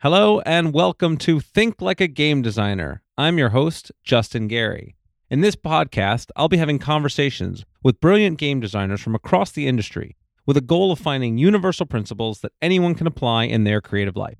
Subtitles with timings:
[0.00, 3.00] Hello and welcome to Think Like a Game Designer.
[3.16, 4.94] I'm your host, Justin Gary.
[5.30, 10.14] In this podcast, I'll be having conversations with brilliant game designers from across the industry
[10.44, 14.36] with a goal of finding universal principles that anyone can apply in their creative life.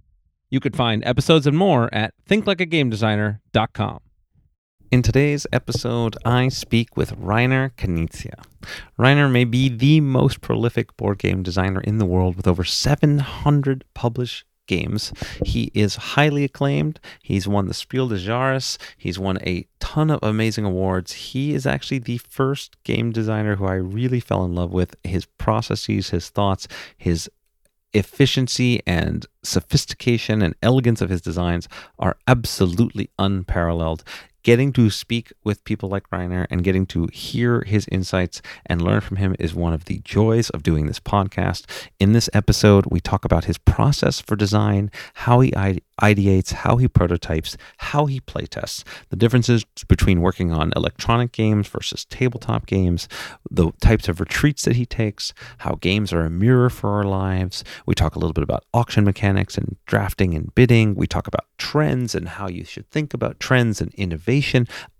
[0.50, 4.00] You could find episodes and more at thinklikeagamedesigner.com.
[4.92, 8.44] In today's episode, I speak with Reiner Knizia.
[8.98, 13.86] Reiner may be the most prolific board game designer in the world with over 700
[13.94, 15.12] published games.
[15.44, 17.00] He is highly acclaimed.
[17.22, 18.78] He's won the Spiel des Jahres.
[18.96, 21.12] He's won a ton of amazing awards.
[21.12, 24.94] He is actually the first game designer who I really fell in love with.
[25.04, 27.30] His processes, his thoughts, his
[27.92, 31.66] efficiency and sophistication and elegance of his designs
[31.98, 34.04] are absolutely unparalleled
[34.46, 39.00] getting to speak with people like Reiner and getting to hear his insights and learn
[39.00, 41.64] from him is one of the joys of doing this podcast.
[41.98, 46.86] In this episode, we talk about his process for design, how he ideates, how he
[46.86, 53.08] prototypes, how he playtests, the differences between working on electronic games versus tabletop games,
[53.50, 57.64] the types of retreats that he takes, how games are a mirror for our lives.
[57.84, 60.94] We talk a little bit about auction mechanics and drafting and bidding.
[60.94, 64.35] We talk about trends and how you should think about trends and innovation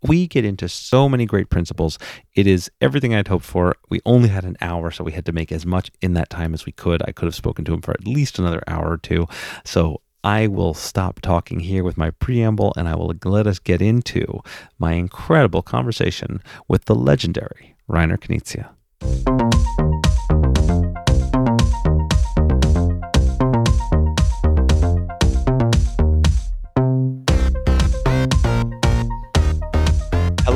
[0.02, 1.98] We get into so many great principles.
[2.34, 3.76] It is everything I'd hoped for.
[3.88, 6.54] We only had an hour, so we had to make as much in that time
[6.54, 7.02] as we could.
[7.02, 9.26] I could have spoken to him for at least another hour or two.
[9.64, 13.80] So I will stop talking here with my preamble and I will let us get
[13.80, 14.40] into
[14.78, 19.45] my incredible conversation with the legendary Reiner Knizia.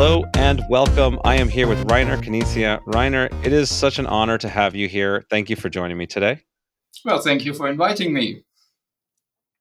[0.02, 1.20] Hello and welcome.
[1.24, 2.82] I am here with Reiner Knizia.
[2.84, 5.26] Reiner, it is such an honor to have you here.
[5.28, 6.40] Thank you for joining me today.
[7.04, 8.42] Well, thank you for inviting me.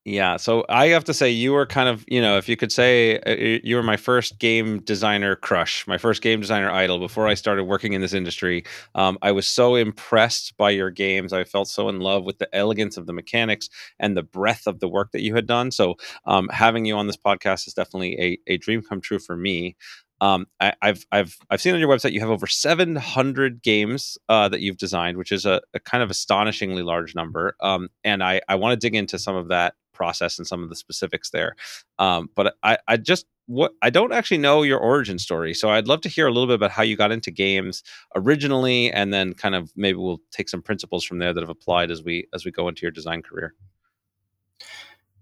[0.05, 2.71] Yeah, so I have to say, you were kind of, you know, if you could
[2.71, 7.27] say, uh, you were my first game designer crush, my first game designer idol before
[7.27, 8.63] I started working in this industry.
[8.95, 11.33] Um, I was so impressed by your games.
[11.33, 14.79] I felt so in love with the elegance of the mechanics and the breadth of
[14.79, 15.69] the work that you had done.
[15.69, 15.95] So,
[16.25, 18.17] um, having you on this podcast is definitely
[18.47, 19.75] a, a dream come true for me.
[20.21, 24.49] Um, I, have I've I've seen on your website you have over 700 games uh,
[24.49, 27.55] that you've designed, which is a, a, kind of astonishingly large number.
[27.61, 30.69] Um, and I I want to dig into some of that process and some of
[30.69, 31.55] the specifics there.
[31.99, 35.87] Um, but I I just what I don't actually know your origin story, so I'd
[35.87, 37.81] love to hear a little bit about how you got into games
[38.15, 41.91] originally, and then kind of maybe we'll take some principles from there that have applied
[41.91, 43.53] as we as we go into your design career.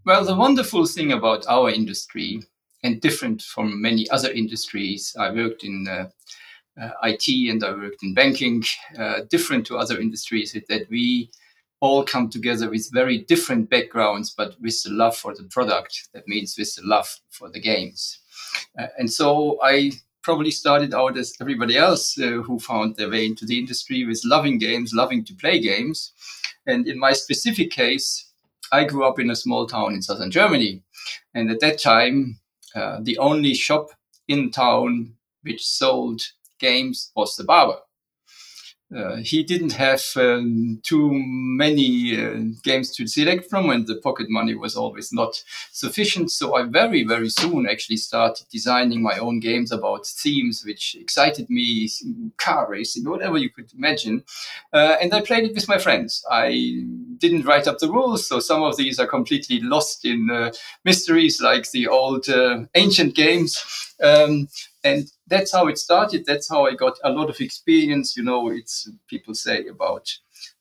[0.06, 2.44] Well, the wonderful thing about our industry
[2.88, 5.16] and different from many other industries.
[5.20, 6.10] I worked in uh,
[6.82, 8.64] uh, IT and I worked in banking,
[8.98, 11.30] uh, different to other industries, that we
[11.80, 16.10] all come together with very different backgrounds, but with the love for the product.
[16.14, 18.20] That means with the love for the games.
[18.80, 19.92] Uh, and so I
[20.24, 24.22] probably started out as everybody else uh, who found their way into the industry with
[24.26, 26.14] loving games, loving to play games.
[26.66, 28.32] And in my specific case,
[28.72, 30.82] I grew up in a small town in southern Germany.
[31.34, 32.40] And at that time,
[32.76, 33.90] Uh, the only shop
[34.28, 35.14] in town
[35.44, 36.22] which sold
[36.60, 37.80] games was the barber.
[38.96, 44.28] Uh, he didn't have um, too many uh, games to select from, and the pocket
[44.30, 45.44] money was always not
[45.74, 46.32] sufficient.
[46.32, 51.50] So I very, very soon actually started designing my own games about themes which excited
[51.50, 51.90] me,
[52.38, 54.24] car racing, whatever you could imagine.
[54.72, 56.24] Uh, and I played it with my friends.
[56.32, 56.84] I
[57.18, 60.52] didn't write up the rules, so some of these are completely lost in uh,
[60.86, 63.62] mysteries like the old uh, ancient games.
[64.02, 64.48] Um,
[64.84, 66.26] and that's how it started.
[66.26, 68.16] That's how I got a lot of experience.
[68.16, 70.10] You know, it's people say about.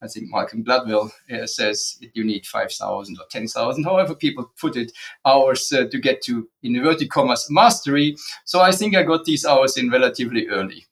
[0.03, 4.91] I think Malcolm Gladwell uh, says you need 5,000 or 10,000, however people put it,
[5.27, 8.17] hours uh, to get to inverted commas mastery.
[8.47, 10.87] So I think I got these hours in relatively early.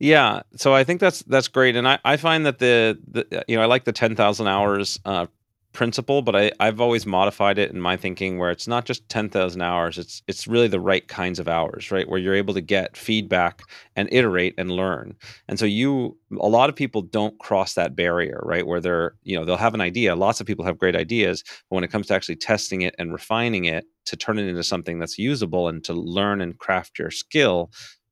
[0.00, 3.56] Yeah, so I think that's that's great, and I, I find that the, the you
[3.56, 5.26] know I like the ten thousand hours uh,
[5.72, 9.62] principle, but I, I've always modified it in my thinking where it's not just 10,000
[9.62, 12.08] hours, it's it's really the right kinds of hours, right?
[12.08, 13.62] Where you're able to get feedback
[13.96, 15.14] and iterate and learn.
[15.48, 18.66] And so you a lot of people don't cross that barrier, right?
[18.66, 20.16] Where they're, you know, they'll have an idea.
[20.16, 23.12] Lots of people have great ideas, but when it comes to actually testing it and
[23.12, 27.10] refining it to turn it into something that's usable and to learn and craft your
[27.10, 27.70] skill,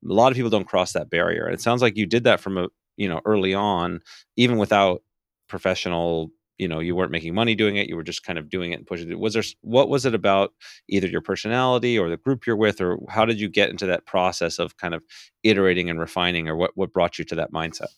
[0.09, 1.45] a lot of people don't cross that barrier.
[1.47, 4.01] And it sounds like you did that from a, you know, early on,
[4.37, 5.03] even without
[5.49, 8.73] professional you know you weren't making money doing it you were just kind of doing
[8.73, 10.53] it and pushing it was there what was it about
[10.89, 14.07] either your personality or the group you're with or how did you get into that
[14.07, 15.03] process of kind of
[15.43, 17.89] iterating and refining or what what brought you to that mindset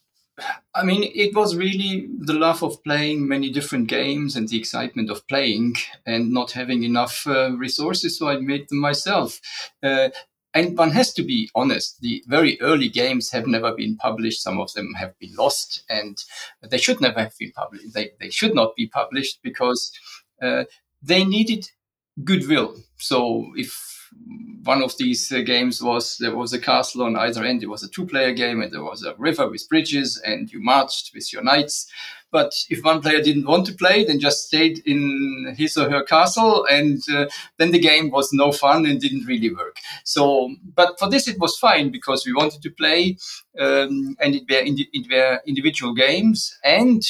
[0.74, 5.10] I mean, it was really the love of playing many different games and the excitement
[5.10, 5.74] of playing
[6.06, 8.18] and not having enough uh, resources.
[8.18, 9.40] So I made them myself.
[9.82, 10.10] Uh,
[10.54, 14.42] and one has to be honest, the very early games have never been published.
[14.42, 16.18] Some of them have been lost and
[16.68, 17.94] they should never have been published.
[17.94, 19.92] They, they should not be published because
[20.42, 20.64] uh,
[21.02, 21.68] they needed
[22.24, 22.76] goodwill.
[22.96, 23.99] So if
[24.64, 27.62] one of these uh, games was there was a castle on either end.
[27.62, 31.12] It was a two-player game, and there was a river with bridges, and you marched
[31.14, 31.90] with your knights.
[32.30, 36.04] But if one player didn't want to play, then just stayed in his or her
[36.04, 37.26] castle, and uh,
[37.58, 39.78] then the game was no fun and didn't really work.
[40.04, 43.16] So, but for this it was fine because we wanted to play,
[43.58, 47.02] um, and it were, indi- it were individual games, and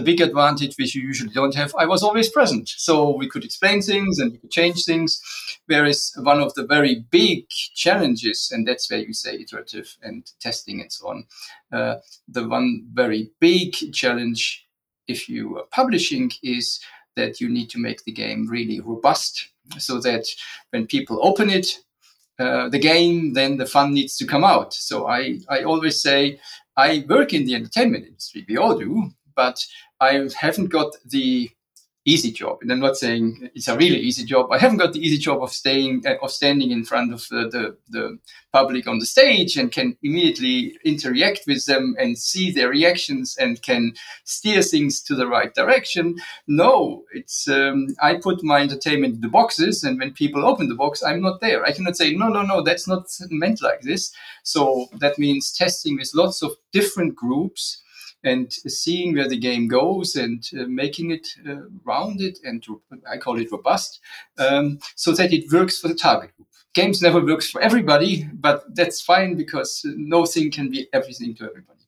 [0.00, 2.68] the big advantage which you usually don't have i was always present.
[2.68, 5.20] So we could explain things and we could change things.
[5.66, 10.80] Whereas one of the very big challenges and that's where you say iterative and testing
[10.80, 11.24] and so on
[11.72, 11.96] uh,
[12.28, 14.66] the one very big challenge
[15.06, 16.80] if you are publishing is
[17.16, 20.24] that you need to make the game really robust so that
[20.70, 21.78] when people open it
[22.38, 24.72] uh, the game then the fun needs to come out.
[24.72, 26.40] So i i always say
[26.76, 28.46] I work in the entertainment industry.
[28.48, 29.58] We all do but
[30.00, 31.50] I haven't got the
[32.04, 32.58] easy job.
[32.60, 34.52] And I'm not saying it's a really easy job.
[34.52, 37.42] I haven't got the easy job of staying uh, of standing in front of the,
[37.54, 38.18] the, the,
[38.52, 43.62] public on the stage and can immediately interact with them and see their reactions and
[43.62, 43.92] can
[44.24, 46.16] steer things to the right direction.
[46.48, 50.82] No, it's um, I put my entertainment in the boxes, and when people open the
[50.84, 51.64] box, I'm not there.
[51.64, 52.60] I cannot say no, no, no.
[52.60, 54.12] That's not meant like this.
[54.42, 57.82] So that means testing with lots of different groups
[58.24, 62.64] and seeing where the game goes and uh, making it uh, rounded and
[63.10, 64.00] I call it robust
[64.38, 66.48] um, so that it works for the target group.
[66.74, 71.44] Games never works for everybody, but that's fine because no thing can be everything to
[71.44, 71.80] everybody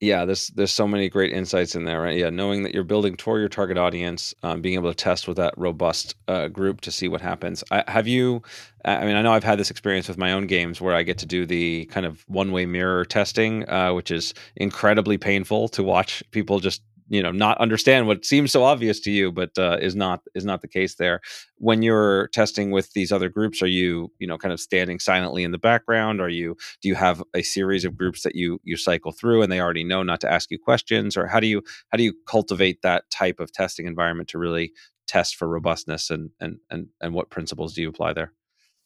[0.00, 2.18] yeah there's there's so many great insights in there right?
[2.18, 5.36] Yeah knowing that you're building toward your target audience um, being able to test with
[5.36, 7.62] that robust uh, group to see what happens.
[7.70, 8.42] I, have you
[8.84, 11.18] i mean i know i've had this experience with my own games where i get
[11.18, 15.82] to do the kind of one way mirror testing uh, which is incredibly painful to
[15.82, 19.76] watch people just you know not understand what seems so obvious to you but uh,
[19.80, 21.20] is not is not the case there.
[21.56, 25.44] When you're testing with these other groups are you you know kind of standing silently
[25.44, 26.20] in the background?
[26.20, 29.52] Are you do you have a series of groups that you you cycle through and
[29.52, 31.16] they already know not to ask you questions?
[31.16, 34.72] Or how do you how do you cultivate that type of testing environment to really
[35.06, 38.32] test for robustness and and and, and what principles do you apply there?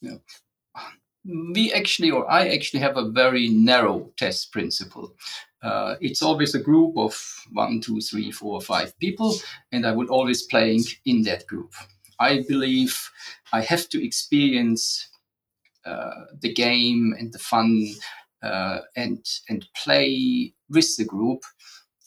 [0.00, 0.16] Yeah
[1.24, 5.14] we actually, or I actually have a very narrow test principle.
[5.62, 7.18] Uh, it's always a group of
[7.52, 9.34] one, two, three, four, five people,
[9.72, 11.72] and I would always playing in that group.
[12.20, 13.10] I believe
[13.52, 15.08] I have to experience
[15.86, 17.88] uh, the game and the fun
[18.42, 21.42] uh, and and play with the group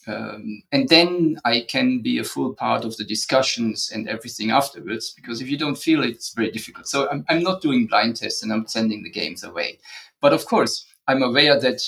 [0.08, 5.12] um, and then I can be a full part of the discussions and everything afterwards.
[5.14, 6.88] Because if you don't feel it, it's very difficult.
[6.88, 9.78] So I'm, I'm not doing blind tests and I'm sending the games away.
[10.20, 11.82] But of course, I'm aware that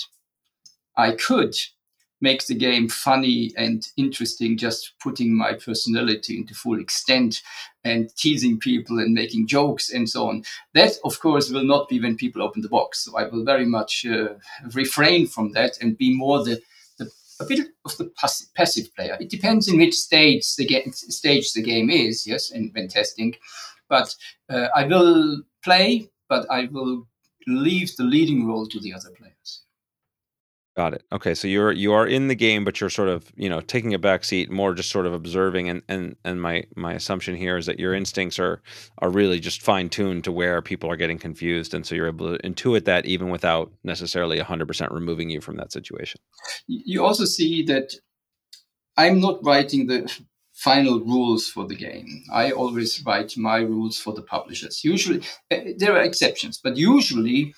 [0.95, 1.55] I could
[2.21, 7.41] make the game funny and interesting just putting my personality into full extent
[7.83, 10.43] and teasing people and making jokes and so on
[10.75, 13.65] that of course will not be when people open the box so i will very
[13.65, 14.27] much uh,
[14.75, 16.61] refrain from that and be more the
[17.41, 18.11] a bit of the
[18.55, 19.17] passive player.
[19.19, 22.27] It depends in which stage the game stage the game is.
[22.27, 23.35] Yes, and when testing,
[23.89, 24.13] but
[24.49, 27.07] uh, I will play, but I will
[27.47, 29.60] leave the leading role to the other players.
[30.77, 31.03] Got it.
[31.11, 33.93] Okay, so you're you are in the game, but you're sort of you know taking
[33.93, 35.67] a back seat, more just sort of observing.
[35.67, 38.61] And and and my my assumption here is that your instincts are
[38.99, 42.37] are really just fine tuned to where people are getting confused, and so you're able
[42.37, 46.21] to intuit that even without necessarily 100 percent removing you from that situation.
[46.67, 47.93] You also see that
[48.95, 50.09] I'm not writing the
[50.53, 52.23] final rules for the game.
[52.31, 54.85] I always write my rules for the publishers.
[54.85, 57.53] Usually, eh, there are exceptions, but usually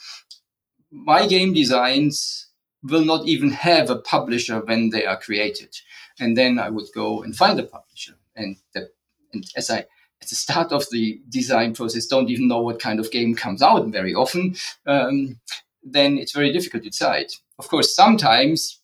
[0.90, 2.43] my game designs
[2.84, 5.76] will not even have a publisher when they are created.
[6.20, 8.14] And then I would go and find a publisher.
[8.36, 8.90] And, the,
[9.34, 9.86] and as I
[10.24, 13.62] at the start of the design process don't even know what kind of game comes
[13.62, 15.38] out very often, um,
[15.84, 17.28] then it's very difficult to decide.
[17.60, 18.80] Of course, sometimes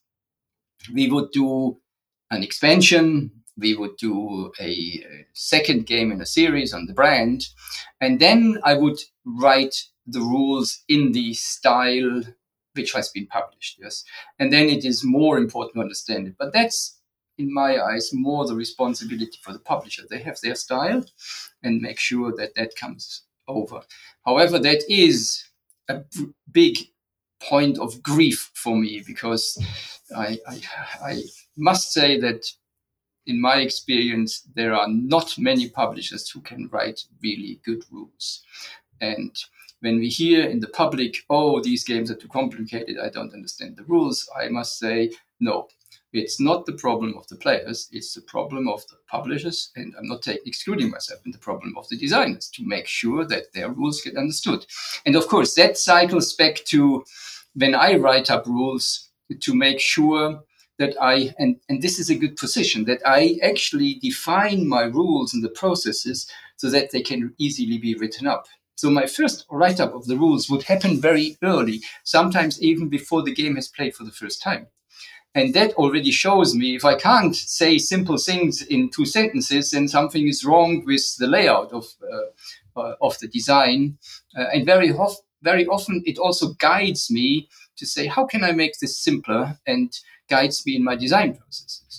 [0.94, 1.78] we would do
[2.30, 7.48] an expansion, we would do a, a second game in a series on the brand,
[8.02, 9.76] and then I would write
[10.06, 12.22] the rules in the style
[12.74, 13.80] which has been published.
[13.82, 14.04] Yes,
[14.40, 16.36] and then it is more important to understand it.
[16.38, 17.00] But that's,
[17.38, 20.04] in my eyes, more the responsibility for the publisher.
[20.10, 21.06] They have their style,
[21.64, 23.82] and make sure that that comes over.
[24.26, 25.44] However, that is
[25.88, 26.78] a b- big
[27.42, 29.58] point of grief for me because
[30.16, 30.62] I, I,
[31.04, 31.24] I
[31.58, 32.46] must say that
[33.26, 38.44] in my experience, there are not many publishers who can write really good rules.
[39.02, 39.36] And
[39.82, 43.78] when we hear in the public, oh, these games are too complicated, I don't understand
[43.78, 45.68] the rules, I must say, no,
[46.12, 50.08] it's not the problem of the players, it's the problem of the publishers, and I'm
[50.08, 53.70] not taking, excluding myself in the problem of the designers to make sure that their
[53.70, 54.66] rules get understood.
[55.06, 57.06] And of course, that cycles back to
[57.54, 59.10] when I write up rules
[59.40, 60.42] to make sure
[60.80, 65.34] that I, and, and this is a good position, that I actually define my rules
[65.34, 68.48] and the processes so that they can easily be written up.
[68.80, 73.24] So my first write up of the rules would happen very early, sometimes even before
[73.24, 74.68] the game has played for the first time.
[75.36, 79.88] And that already shows me if I can't say simple things in two sentences, then
[79.88, 83.98] something is wrong with the layout of, uh, uh, of the design.
[84.38, 88.54] Uh, and very, hof- very often it also guides me to say, how can I
[88.54, 89.92] make this simpler and
[90.30, 91.99] guides me in my design processes.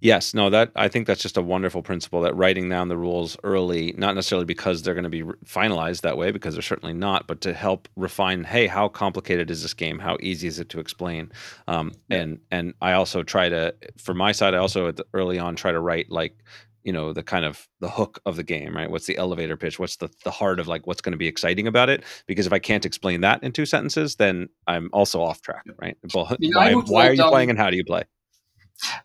[0.00, 0.32] Yes.
[0.32, 3.94] No, that I think that's just a wonderful principle that writing down the rules early,
[3.98, 7.40] not necessarily because they're going to be finalized that way, because they're certainly not, but
[7.42, 9.98] to help refine, hey, how complicated is this game?
[9.98, 11.30] How easy is it to explain?
[11.68, 12.18] Um, yeah.
[12.18, 15.80] And and I also try to, for my side, I also early on try to
[15.80, 16.42] write like
[16.82, 19.78] you know the kind of the hook of the game right what's the elevator pitch
[19.78, 22.52] what's the, the heart of like what's going to be exciting about it because if
[22.52, 26.72] i can't explain that in two sentences then i'm also off track right well, why,
[26.72, 28.02] why are you down, playing and how do you play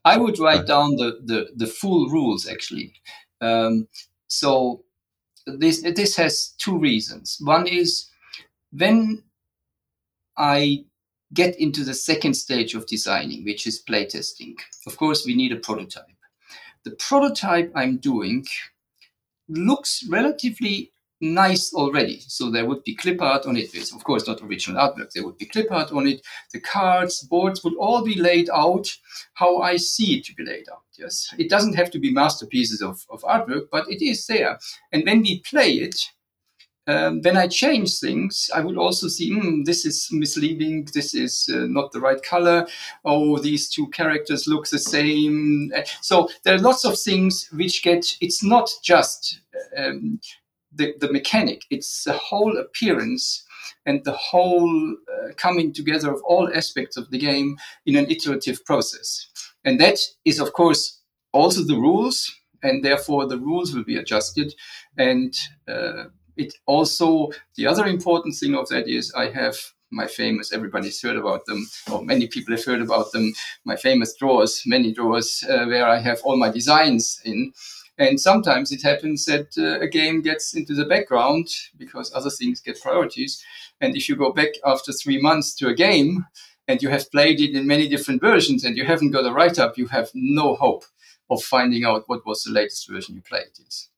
[0.04, 2.94] i would write down the, the the full rules actually.
[3.42, 3.88] Um,
[4.28, 4.84] so
[5.46, 7.38] this this has two reasons.
[7.42, 8.10] One is
[8.72, 9.24] when
[10.38, 10.84] i
[11.34, 14.54] get into the second stage of designing which is playtesting
[14.86, 16.06] of course we need a prototype.
[16.84, 18.46] The prototype I'm doing
[19.48, 20.92] looks relatively
[21.22, 22.20] nice already.
[22.28, 23.74] So there would be clip art on it.
[23.74, 25.12] It's of course not original artwork.
[25.12, 26.26] There would be clip art on it.
[26.52, 28.88] The cards, boards would all be laid out
[29.34, 30.84] how I see it to be laid out.
[30.98, 34.58] Yes, it doesn't have to be masterpieces of, of artwork, but it is there.
[34.92, 36.00] And when we play it,
[36.88, 40.88] um, when I change things, I would also see mm, this is misleading.
[40.94, 42.68] This is uh, not the right color.
[43.04, 45.72] Oh, these two characters look the same.
[45.76, 48.06] Uh, so there are lots of things which get.
[48.22, 49.42] It's not just
[49.76, 50.20] um,
[50.76, 51.64] the the mechanic.
[51.70, 53.44] It's the whole appearance
[53.86, 58.64] and the whole uh, coming together of all aspects of the game in an iterative
[58.66, 59.28] process.
[59.64, 61.02] And that is, of course,
[61.34, 62.32] also the rules,
[62.66, 64.54] and therefore the rules will be adjusted
[64.98, 65.34] and
[65.68, 66.06] uh,
[66.38, 69.56] it also the other important thing of that is I have
[69.92, 74.16] my famous everybody's heard about them or many people have heard about them my famous
[74.16, 77.54] drawers many drawers uh, where I have all my designs in
[77.98, 81.48] and sometimes it happens that uh, a game gets into the background
[81.78, 83.44] because other things get priorities.
[83.80, 86.26] And if you go back after three months to a game
[86.68, 89.60] and you have played it in many different versions and you haven't got a write
[89.60, 90.86] up you have no hope
[91.30, 93.90] of finding out what was the latest version you played is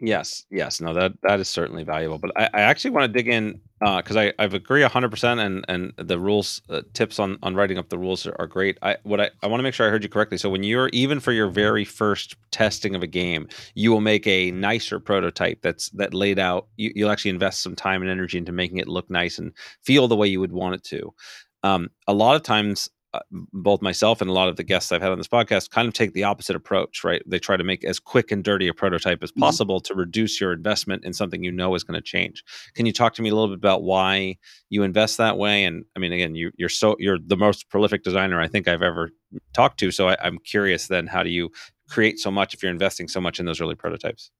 [0.00, 2.18] Yes, yes, no, that that is certainly valuable.
[2.18, 5.38] But I, I actually want to dig in because uh, I I agree hundred percent,
[5.38, 8.76] and and the rules uh, tips on on writing up the rules are, are great.
[8.82, 10.36] I what I, I want to make sure I heard you correctly.
[10.36, 14.26] So when you're even for your very first testing of a game, you will make
[14.26, 16.66] a nicer prototype that's that laid out.
[16.76, 19.52] You, you'll actually invest some time and energy into making it look nice and
[19.84, 21.14] feel the way you would want it to.
[21.62, 22.90] Um, a lot of times
[23.30, 25.94] both myself and a lot of the guests I've had on this podcast kind of
[25.94, 27.22] take the opposite approach, right?
[27.26, 29.40] They try to make as quick and dirty a prototype as mm-hmm.
[29.40, 29.94] possible mm-hmm.
[29.94, 32.44] to reduce your investment in something you know is going to change.
[32.74, 34.36] Can you talk to me a little bit about why
[34.70, 35.64] you invest that way?
[35.64, 38.82] And I mean, again, you, are so you're the most prolific designer I think I've
[38.82, 39.10] ever
[39.52, 39.90] talked to.
[39.90, 41.50] So I, I'm curious then, how do you
[41.88, 44.30] create so much if you're investing so much in those early prototypes?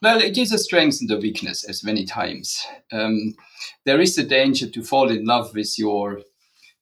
[0.00, 2.64] Well, it is a strength and a weakness as many times.
[2.92, 3.34] Um,
[3.84, 6.20] there is a danger to fall in love with your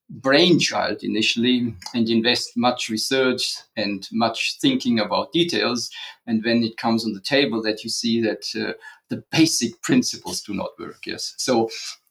[0.08, 5.90] brainchild initially and invest much research and much thinking about details.
[6.26, 8.72] And when it comes on the table, that you see that uh,
[9.08, 11.06] the basic principles do not work.
[11.06, 11.34] Yes.
[11.38, 11.68] So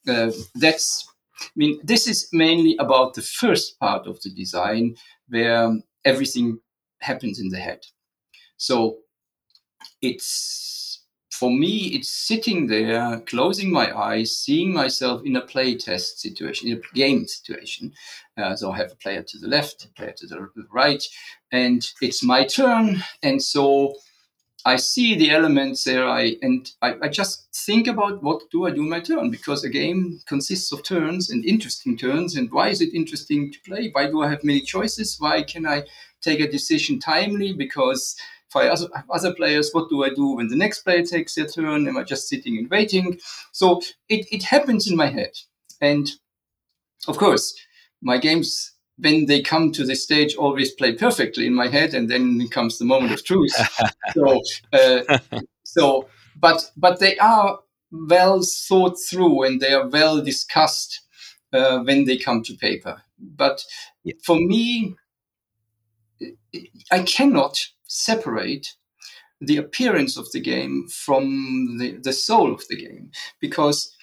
[0.08, 1.08] uh, that's,
[1.42, 4.96] I mean, this is mainly about the first part of the design
[5.30, 5.72] where
[6.04, 6.60] everything
[7.00, 7.86] happens in the head.
[8.58, 8.98] So
[10.02, 10.65] it's
[11.36, 16.70] for me, it's sitting there, closing my eyes, seeing myself in a play test situation,
[16.70, 17.92] in a game situation.
[18.38, 21.04] Uh, so I have a player to the left, a player to the right,
[21.52, 23.04] and it's my turn.
[23.22, 23.96] And so
[24.64, 26.08] I see the elements there.
[26.08, 29.70] I and I, I, just think about what do I do my turn because a
[29.70, 32.36] game consists of turns and interesting turns.
[32.36, 33.90] And why is it interesting to play?
[33.92, 35.18] Why do I have many choices?
[35.20, 35.84] Why can I
[36.22, 37.54] take a decision timely?
[37.54, 38.16] Because
[38.56, 41.88] other, other players, what do I do when the next player takes their turn?
[41.88, 43.20] Am I just sitting and waiting?
[43.52, 45.32] So it, it happens in my head.
[45.82, 46.10] And
[47.08, 47.54] of course,
[48.02, 52.10] my games when they come to this stage always play perfectly in my head and
[52.10, 53.54] then comes the moment of truth
[54.14, 54.42] so
[54.74, 55.20] uh,
[55.64, 56.08] so
[56.40, 57.60] but but they are
[57.92, 61.02] well thought through and they are well discussed
[61.54, 63.64] uh, when they come to paper but
[64.04, 64.14] yeah.
[64.24, 64.96] for me
[66.92, 68.74] i cannot separate
[69.42, 73.12] the appearance of the game from the, the soul of the game
[73.42, 73.94] because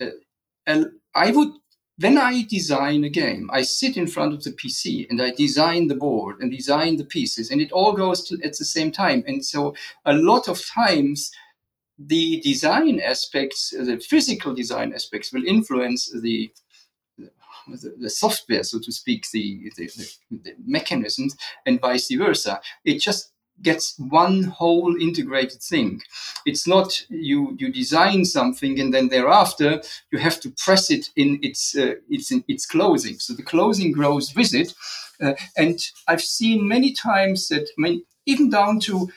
[0.00, 1.50] uh, i would
[1.98, 5.86] when I design a game, I sit in front of the PC and I design
[5.86, 9.22] the board and design the pieces, and it all goes to, at the same time.
[9.26, 11.30] And so, a lot of times,
[11.96, 16.50] the design aspects, the physical design aspects, will influence the
[17.68, 19.90] the, the software, so to speak, the, the,
[20.30, 22.60] the mechanisms, and vice versa.
[22.84, 23.30] It just
[23.62, 26.02] gets one whole integrated thing.
[26.44, 29.80] It's not you you design something and then thereafter
[30.10, 33.18] you have to press it in its uh, its in its closing.
[33.18, 34.74] So the closing grows with it,
[35.20, 35.78] uh, and
[36.08, 39.10] I've seen many times that I mean even down to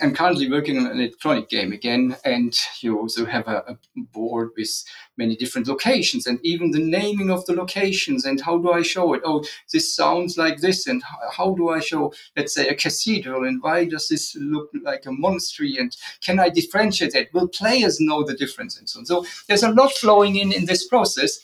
[0.00, 3.78] I'm currently working on an electronic game again, and you also have a, a,
[4.12, 4.84] board with
[5.16, 9.14] many different locations, and even the naming of the locations, and how do I show
[9.14, 9.22] it?
[9.24, 13.62] Oh, this sounds like this, and how do I show, let's say, a cathedral, and
[13.62, 17.32] why does this look like a monastery, and can I differentiate it?
[17.32, 19.06] Will players know the difference, and so on?
[19.06, 21.38] So there's a lot flowing in in this process,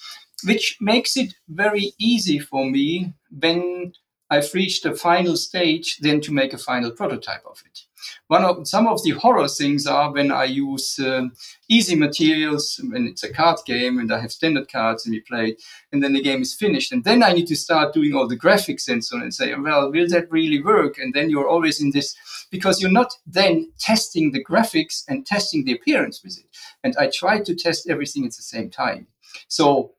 [0.44, 3.94] which makes it very easy for me when
[4.32, 7.80] I've reached the final stage, then to make a final prototype of it.
[8.28, 11.32] One of some of the horror things are when I use um,
[11.68, 15.48] easy materials when it's a card game and I have standard cards and we play,
[15.50, 15.62] it,
[15.92, 18.42] and then the game is finished, and then I need to start doing all the
[18.44, 20.96] graphics and so on and say, well, will that really work?
[20.96, 22.16] And then you're always in this
[22.50, 26.46] because you're not then testing the graphics and testing the appearance with it.
[26.82, 29.08] And I try to test everything at the same time.
[29.48, 29.92] So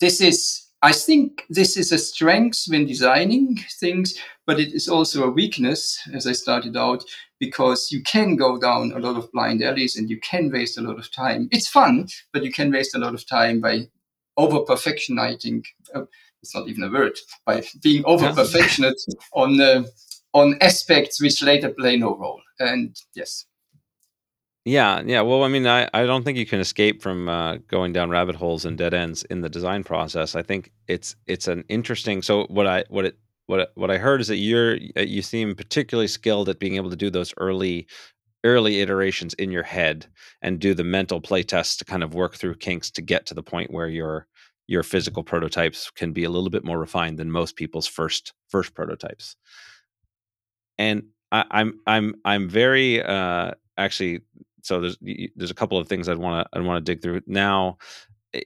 [0.00, 5.24] this is I think this is a strength when designing things, but it is also
[5.24, 7.04] a weakness, as I started out,
[7.38, 10.82] because you can go down a lot of blind alleys and you can waste a
[10.82, 11.48] lot of time.
[11.52, 13.88] It's fun, but you can waste a lot of time by
[14.38, 15.62] over perfectioning.
[15.94, 16.04] Uh,
[16.42, 19.00] it's not even a word by being over perfectionate
[19.34, 19.84] on uh,
[20.32, 22.40] on aspects which later play no role.
[22.58, 23.44] And yes,
[24.64, 25.22] yeah, yeah.
[25.22, 28.36] Well, I mean, I, I don't think you can escape from uh, going down rabbit
[28.36, 30.34] holes and dead ends in the design process.
[30.34, 32.20] I think it's it's an interesting.
[32.22, 36.08] So what I what it what what I heard is that you're you seem particularly
[36.08, 37.86] skilled at being able to do those early
[38.44, 40.06] early iterations in your head
[40.42, 43.34] and do the mental play tests to kind of work through kinks to get to
[43.34, 44.26] the point where your
[44.66, 48.74] your physical prototypes can be a little bit more refined than most people's first first
[48.74, 49.36] prototypes.
[50.78, 54.20] And I, I'm I'm I'm very uh, actually
[54.62, 54.98] so there's
[55.36, 57.22] there's a couple of things I'd want to I'd want to dig through.
[57.26, 57.78] Now.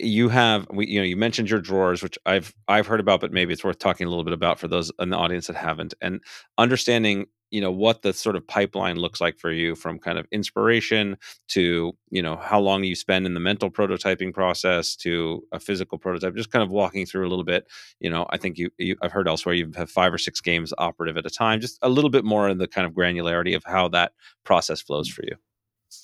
[0.01, 3.35] You have we, you know you mentioned your drawers, which I've I've heard about, but
[3.35, 5.93] maybe it's worth talking a little bit about for those in the audience that haven't,
[6.01, 6.23] and
[6.57, 10.27] understanding you know what the sort of pipeline looks like for you from kind of
[10.33, 15.61] inspiration to you know how long you spend in the mental prototyping process to a
[15.61, 17.69] physical prototype just kind of walking through a little bit.
[18.01, 20.75] You know i think you, you i've heard elsewhere you have five or six games
[20.79, 23.63] operative at a time just a little bit more in the kind of granularity of
[23.65, 25.13] how that process flows mm.
[25.13, 25.37] for you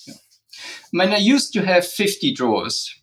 [0.07, 0.13] yeah.
[0.93, 2.93] I mean, I used to have 50 drawers.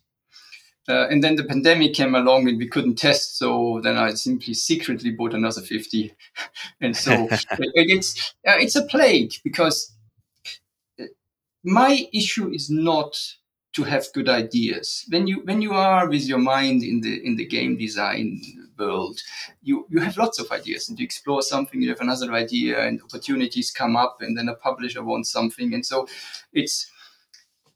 [0.87, 3.37] Uh, and then the pandemic came along and we couldn't test.
[3.37, 6.13] So then I simply secretly bought another 50.
[6.81, 7.27] and so
[7.59, 9.95] it's, uh, it's a plague because
[10.99, 11.05] uh,
[11.63, 13.15] my issue is not
[13.73, 15.05] to have good ideas.
[15.09, 18.41] When you when you are with your mind in the in the game design
[19.61, 23.01] you you have lots of ideas and you explore something, you have another idea, and
[23.01, 26.07] opportunities come up, and then a publisher wants something, and so
[26.53, 26.89] it's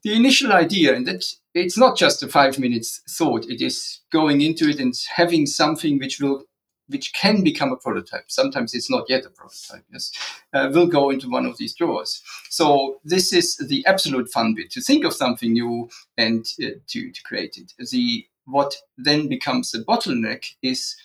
[0.02, 3.46] the initial idea, and that it's not just a five minutes thought.
[3.46, 6.44] It is going into it and having something which will
[6.88, 8.24] which can become a prototype.
[8.28, 9.84] Sometimes it's not yet a prototype.
[9.92, 10.12] Yes,
[10.52, 12.22] uh, will go into one of these drawers.
[12.50, 15.88] So this is the absolute fun bit to think of something new
[16.18, 17.72] and uh, to to create it.
[17.90, 20.96] The what then becomes a bottleneck is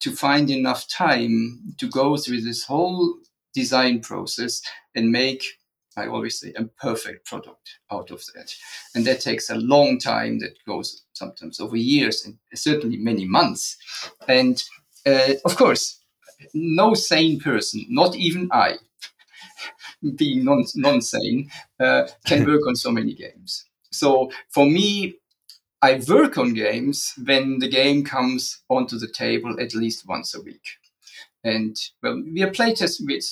[0.00, 3.16] to find enough time to go through this whole
[3.54, 4.62] design process
[4.94, 5.44] and make
[5.96, 8.54] I always say a perfect product out of that.
[8.94, 13.76] And that takes a long time that goes sometimes over years and certainly many months.
[14.28, 14.62] And
[15.04, 16.00] uh, of course,
[16.54, 18.76] no sane person, not even I,
[20.16, 21.50] being non, non-sane,
[21.80, 23.64] uh, can work on so many games.
[23.90, 25.16] So for me,
[25.82, 30.42] I work on games when the game comes onto the table at least once a
[30.42, 30.62] week.
[31.42, 33.24] And well, we are playtesting with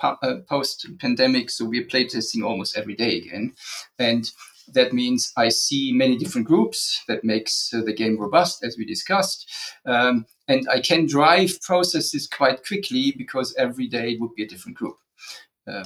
[0.00, 3.54] uh, post pandemic, so we're playtesting almost every day again.
[3.98, 4.30] And
[4.74, 7.02] that means I see many different groups.
[7.08, 9.50] That makes uh, the game robust, as we discussed.
[9.84, 14.76] Um, and I can drive processes quite quickly because every day would be a different
[14.76, 14.96] group.
[15.68, 15.84] Um,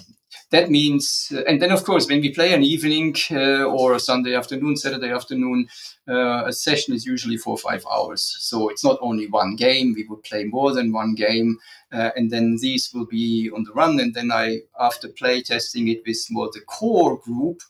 [0.51, 4.01] that means, uh, and then of course, when we play an evening uh, or a
[4.01, 5.68] Sunday afternoon, Saturday afternoon,
[6.09, 8.37] uh, a session is usually four or five hours.
[8.40, 11.59] So it's not only one game, we would play more than one game.
[11.92, 14.01] Uh, and then these will be on the run.
[14.01, 17.61] And then I, after play testing it with more the core group,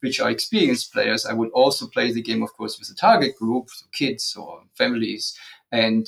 [0.00, 3.36] which are experienced players, I would also play the game, of course, with a target
[3.36, 5.36] group, so kids or families.
[5.72, 6.06] And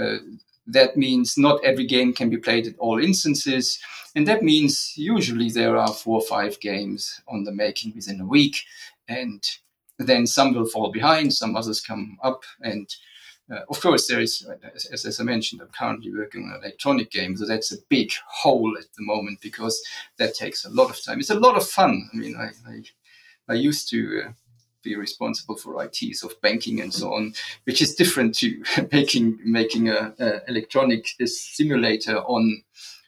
[0.00, 0.18] uh,
[0.72, 3.78] that means not every game can be played at all instances.
[4.16, 8.26] And that means usually there are four or five games on the making within a
[8.26, 8.56] week.
[9.08, 9.44] And
[9.98, 12.42] then some will fall behind, some others come up.
[12.62, 12.92] And
[13.50, 17.10] uh, of course, there is, as, as, I mentioned, I'm currently working on an electronic
[17.10, 17.36] game.
[17.36, 19.80] So that's a big hole at the moment because
[20.18, 21.18] that takes a lot of time.
[21.18, 22.08] It's a lot of fun.
[22.12, 22.82] I mean, I, I,
[23.48, 24.24] I used to.
[24.26, 24.32] Uh,
[24.82, 28.62] be responsible for ITs of banking and so on, which is different to
[28.92, 32.62] making making a, a electronic simulator on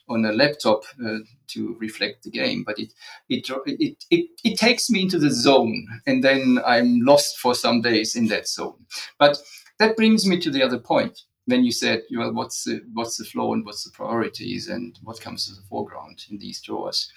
[0.09, 2.65] on a laptop uh, to reflect the game.
[2.65, 2.93] But it,
[3.29, 7.81] it it it it takes me into the zone, and then I'm lost for some
[7.81, 8.85] days in that zone.
[9.19, 9.39] But
[9.79, 11.23] that brings me to the other point.
[11.47, 15.21] When you said, well, what's the what's the flow and what's the priorities and what
[15.21, 17.11] comes to the foreground in these drawers?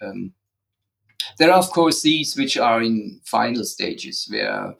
[0.00, 0.32] Um,
[1.38, 4.74] there are, of course, these which are in final stages where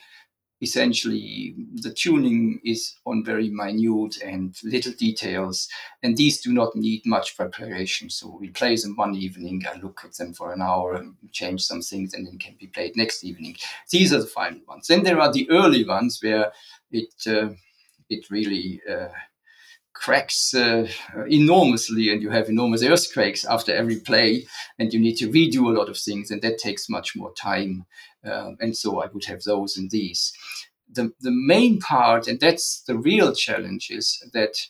[0.60, 5.68] essentially the tuning is on very minute and little details,
[6.02, 8.08] and these do not need much preparation.
[8.08, 11.62] So we play them one evening, I look at them for an hour, and change
[11.64, 13.56] some things, and then can be played next evening.
[13.90, 14.86] These are the final ones.
[14.86, 16.52] Then there are the early ones where
[16.90, 17.50] it uh,
[18.08, 19.08] it really uh,
[19.94, 20.86] cracks uh,
[21.28, 24.44] enormously and you have enormous earthquakes after every play
[24.78, 27.86] and you need to redo a lot of things and that takes much more time
[28.24, 30.32] um, and so i would have those and these.
[30.92, 34.66] The, the main part and that's the real challenge is that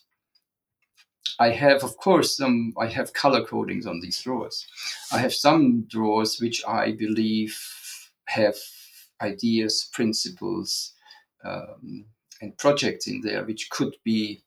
[1.41, 4.67] i have of course some i have color codings on these drawers.
[5.11, 7.59] I have some drawers which i believe
[8.27, 8.57] have
[9.21, 10.93] ideas principles
[11.45, 12.05] um,
[12.41, 14.45] and projects in there which could be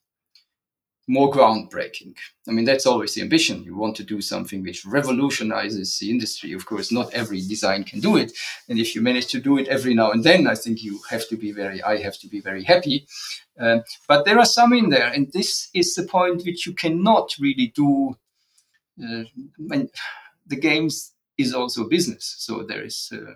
[1.08, 2.16] more groundbreaking.
[2.48, 3.64] I mean, that's always the ambition.
[3.64, 6.54] You want to do something which revolutionizes the industry.
[6.54, 8.34] Of course, not every design can do it.
[8.68, 11.28] And if you manage to do it every now and then, I think you have
[11.30, 13.08] to be very, I have to be very happy.
[13.60, 15.08] Uh, but there are some in there.
[15.08, 18.18] And this is the point which you cannot really do.
[19.02, 19.24] Uh,
[19.58, 19.90] when
[20.48, 22.36] the games is also business.
[22.40, 23.34] So there is uh,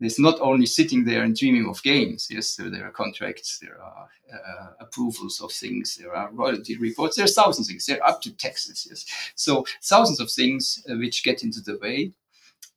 [0.00, 2.28] there's not only sitting there and dreaming of games.
[2.30, 7.16] Yes, so there are contracts, there are uh, approvals of things, there are royalty reports,
[7.16, 7.86] there are thousands of things.
[7.86, 8.86] They're up to taxes.
[8.88, 9.04] Yes,
[9.34, 12.12] so thousands of things uh, which get into the way,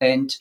[0.02, 0.36] and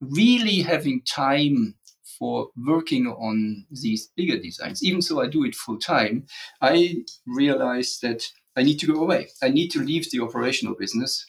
[0.00, 1.74] really having time
[2.18, 4.82] for working on these bigger designs.
[4.82, 6.26] Even so, I do it full time.
[6.60, 8.22] I realize that
[8.56, 9.28] I need to go away.
[9.42, 11.26] I need to leave the operational business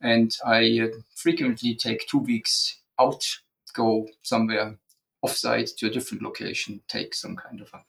[0.00, 3.24] and I uh, frequently take two weeks out,
[3.74, 4.76] go somewhere
[5.24, 7.82] offsite to a different location, take some kind of a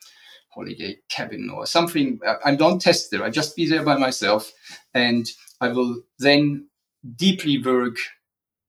[0.54, 2.20] holiday cabin or something.
[2.44, 3.24] I don't test there.
[3.24, 4.52] I just be there by myself,
[4.94, 5.26] and
[5.62, 6.68] I will then
[7.16, 7.96] deeply work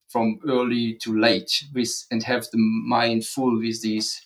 [0.07, 4.21] from early to late with and have the mind full with these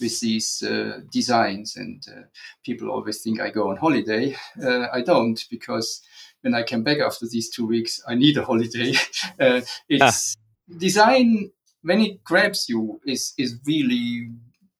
[0.00, 1.76] with these uh, designs.
[1.76, 2.22] And uh,
[2.64, 4.36] people always think I go on holiday.
[4.62, 6.02] Uh, I don't because
[6.46, 8.94] when I came back after these two weeks, I need a holiday.
[9.40, 10.78] Uh, it's ah.
[10.78, 11.50] design
[11.82, 14.30] when it grabs you is is really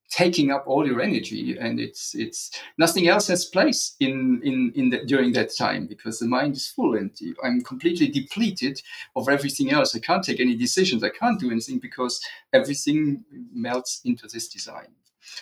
[0.09, 4.90] taking up all your energy and it's it's nothing else has place in in in
[4.90, 7.11] the, during that time because the mind is full and
[7.44, 8.81] i'm completely depleted
[9.16, 12.20] of everything else i can't take any decisions i can't do anything because
[12.52, 14.90] everything melts into this design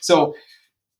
[0.01, 0.35] so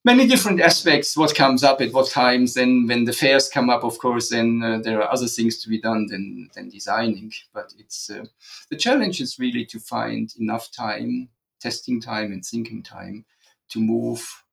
[0.05, 3.85] many different aspects what comes up at what times then when the fairs come up
[3.85, 7.33] of course then uh, there are other things to be done than than designing.
[7.53, 8.25] But it's uh,
[8.71, 11.29] the challenge is really to find enough time
[11.61, 13.25] testing time and thinking time
[13.71, 14.45] to move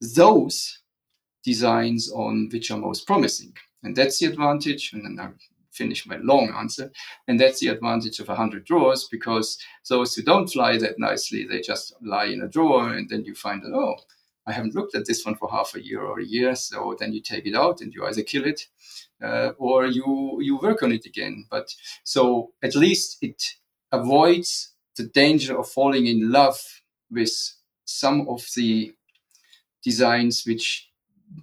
[0.00, 0.80] those
[1.44, 3.54] designs on which are most promising.
[3.82, 5.30] And that's the advantage and then i
[5.70, 6.90] finish my long answer.
[7.28, 11.60] And that's the advantage of 100 drawers because those who don't fly that nicely they
[11.60, 13.96] just lie in a drawer and then you find that oh
[14.48, 16.54] I haven't looked at this one for half a year or a year.
[16.54, 18.66] So then you take it out and you either kill it
[19.22, 21.44] uh, or you you work on it again.
[21.50, 23.42] But so at least it
[23.92, 26.58] avoids the danger of falling in love
[27.10, 27.32] with
[27.84, 28.94] some of the
[29.82, 30.88] designs which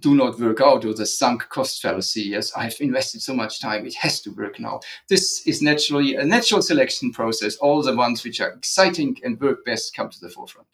[0.00, 2.22] do not work out or the sunk cost fallacy.
[2.22, 4.80] Yes, I've invested so much time, it has to work now.
[5.08, 7.56] This is naturally a natural selection process.
[7.56, 10.66] All the ones which are exciting and work best come to the forefront.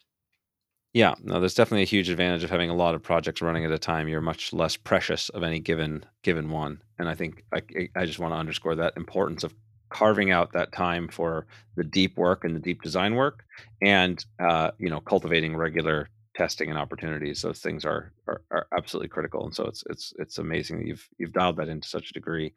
[0.93, 3.71] Yeah, no, there's definitely a huge advantage of having a lot of projects running at
[3.71, 4.07] a time.
[4.07, 7.61] You're much less precious of any given given one, and I think I,
[7.95, 9.55] I just want to underscore that importance of
[9.89, 13.43] carving out that time for the deep work and the deep design work,
[13.81, 17.41] and uh, you know, cultivating regular testing and opportunities.
[17.41, 21.09] Those things are, are are absolutely critical, and so it's it's it's amazing that you've
[21.17, 22.53] you've dialed that into such a degree.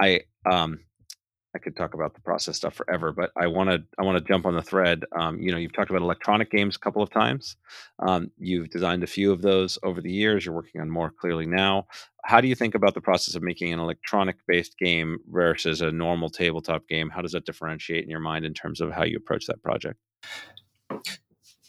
[0.00, 0.80] I um
[1.54, 4.24] I could talk about the process stuff forever, but I want to I want to
[4.24, 5.04] jump on the thread.
[5.14, 7.56] Um, you know, you've talked about electronic games a couple of times.
[7.98, 10.44] Um, you've designed a few of those over the years.
[10.46, 11.86] You're working on more clearly now.
[12.24, 15.92] How do you think about the process of making an electronic based game versus a
[15.92, 17.10] normal tabletop game?
[17.10, 19.98] How does that differentiate in your mind in terms of how you approach that project?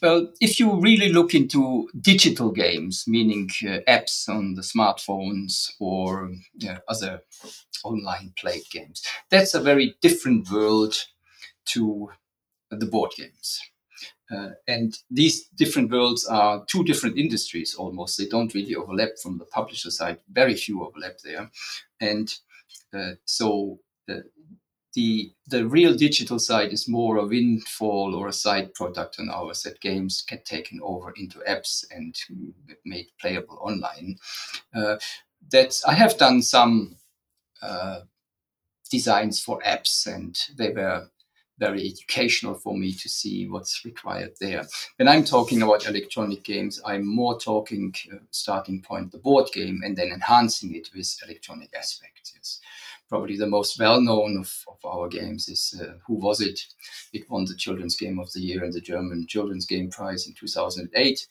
[0.02, 6.32] Well, if you really look into digital games, meaning uh, apps on the smartphones or
[6.88, 7.22] other
[7.84, 9.02] online played games.
[9.30, 10.94] That's a very different world
[11.66, 12.10] to
[12.70, 13.60] the board games.
[14.30, 18.18] Uh, and these different worlds are two different industries almost.
[18.18, 21.50] They don't really overlap from the publisher side, very few overlap there.
[22.00, 22.32] And
[22.94, 23.80] uh, so
[24.10, 24.16] uh,
[24.94, 29.62] the the real digital side is more a windfall or a side product on ours
[29.62, 32.16] that games get taken over into apps and
[32.84, 34.16] made playable online.
[34.74, 34.96] Uh,
[35.50, 36.96] that I have done some
[37.60, 38.00] uh,
[38.90, 41.08] designs for apps, and they were
[41.58, 44.64] very educational for me to see what's required there.
[44.96, 49.80] When I'm talking about electronic games, I'm more talking uh, starting point the board game
[49.84, 52.32] and then enhancing it with electronic aspects.
[52.34, 52.60] Yes.
[53.08, 56.60] Probably the most well known of, of our games is uh, Who Was It?
[57.12, 60.34] It won the Children's Game of the Year and the German Children's Game Prize in
[60.34, 61.26] 2008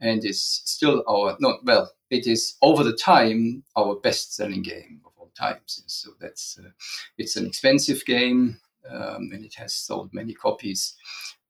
[0.00, 5.00] and is still our, not well, it is over the time our best selling game
[5.04, 5.82] of all times.
[5.86, 6.70] So that's uh,
[7.18, 8.58] it's an expensive game
[8.90, 10.94] um, and it has sold many copies.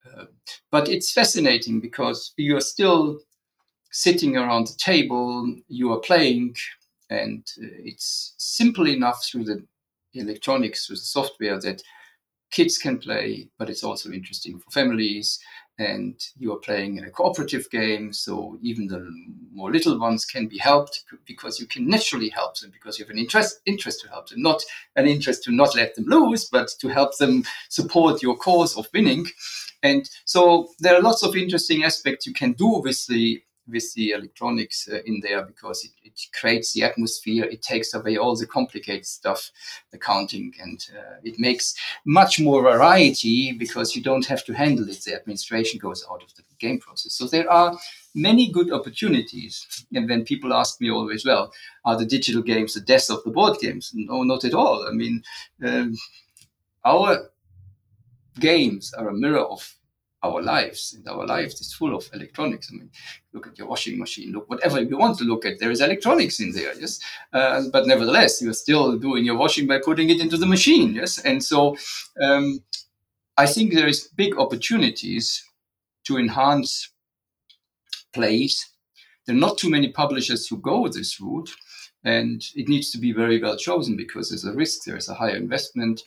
[0.06, 0.24] Uh,
[0.70, 3.20] but it's fascinating because you are still
[3.90, 6.54] sitting around the table, you are playing,
[7.10, 9.64] and uh, it's simple enough through the
[10.14, 11.82] electronics, through the software that
[12.50, 15.38] kids can play, but it's also interesting for families.
[15.80, 19.08] And you are playing in a cooperative game so even the
[19.52, 23.12] more little ones can be helped because you can naturally help them because you have
[23.12, 24.42] an interest interest to help them.
[24.42, 24.60] Not
[24.96, 28.88] an interest to not let them lose but to help them support your cause of
[28.92, 29.28] winning.
[29.84, 34.10] And so there are lots of interesting aspects you can do with the with the
[34.10, 37.44] electronics uh, in there because it, it, creates the atmosphere.
[37.44, 39.50] It takes away all the complicated stuff,
[39.90, 44.88] the counting, and uh, it makes much more variety because you don't have to handle
[44.88, 45.02] it.
[45.04, 47.14] The administration goes out of the game process.
[47.14, 47.76] So there are
[48.14, 49.86] many good opportunities.
[49.94, 51.52] And when people ask me always, well,
[51.84, 53.92] are the digital games the death of the board games?
[53.94, 54.86] No, not at all.
[54.88, 55.22] I mean,
[55.64, 55.96] um,
[56.84, 57.30] our
[58.38, 59.74] games are a mirror of
[60.28, 62.68] our lives and our lives is full of electronics.
[62.70, 62.90] I mean
[63.32, 66.40] look at your washing machine look whatever you want to look at there is electronics
[66.40, 67.00] in there yes?
[67.32, 71.18] Uh, but nevertheless you're still doing your washing by putting it into the machine yes?
[71.18, 71.76] And so
[72.22, 72.60] um,
[73.36, 75.44] i think there is big opportunities
[76.08, 76.90] to enhance
[78.12, 78.66] plays.
[79.26, 81.50] There are not too many publishers who go this route
[82.04, 85.36] and it needs to be very well chosen because there's a risk there's a higher
[85.36, 86.02] investment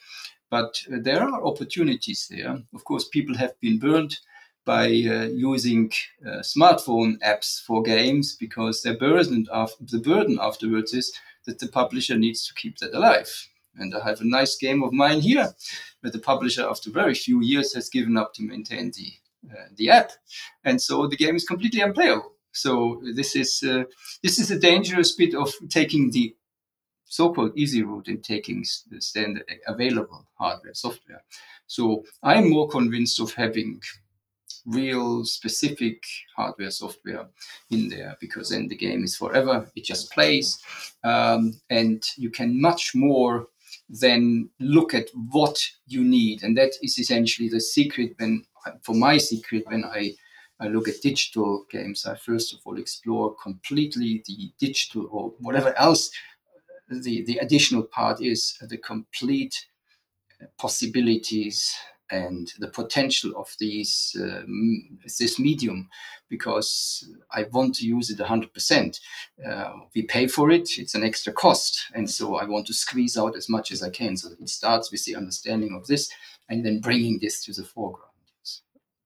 [0.52, 2.62] but uh, there are opportunities there.
[2.76, 4.20] Of course, people have been burned
[4.66, 5.92] by uh, using
[6.24, 9.48] uh, smartphone apps for games because their burden
[9.80, 11.12] the burden afterwards is
[11.46, 13.48] that the publisher needs to keep that alive.
[13.76, 15.56] And I have a nice game of mine here,
[16.02, 19.14] where the publisher, after very few years, has given up to maintain the
[19.50, 20.12] uh, the app,
[20.64, 22.34] and so the game is completely unplayable.
[22.52, 23.86] So this is uh,
[24.22, 26.36] this is a dangerous bit of taking the
[27.12, 31.22] so-called easy route in taking the standard available hardware software.
[31.68, 33.82] So I'm more convinced of having
[34.66, 36.04] real specific
[36.38, 37.28] hardware software
[37.70, 40.60] in there because then the game is forever it just plays
[41.04, 43.48] um, and you can much more
[43.90, 48.46] than look at what you need and that is essentially the secret when
[48.84, 50.14] for my secret when i
[50.62, 55.76] I look at digital games, I first of all explore completely the digital or whatever
[55.78, 56.12] else
[56.92, 59.66] the, the additional part is the complete
[60.58, 61.74] possibilities
[62.12, 65.90] and the potential of these um, this medium
[66.30, 69.00] because I want to use it 100%.
[69.46, 71.88] Uh, we pay for it, it's an extra cost.
[71.94, 74.18] And so I want to squeeze out as much as I can.
[74.18, 76.10] So it starts with the understanding of this
[76.50, 78.11] and then bringing this to the foreground.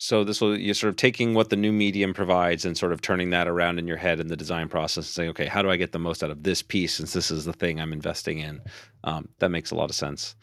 [0.05, 3.01] So this will you're sort of taking what the new medium provides and sort of
[3.01, 5.69] turning that around in your head in the design process and saying okay how do
[5.69, 8.39] i get the most out of this piece since this is the thing i'm investing
[8.39, 8.61] in?
[9.03, 10.35] Um, that makes a lot of sense.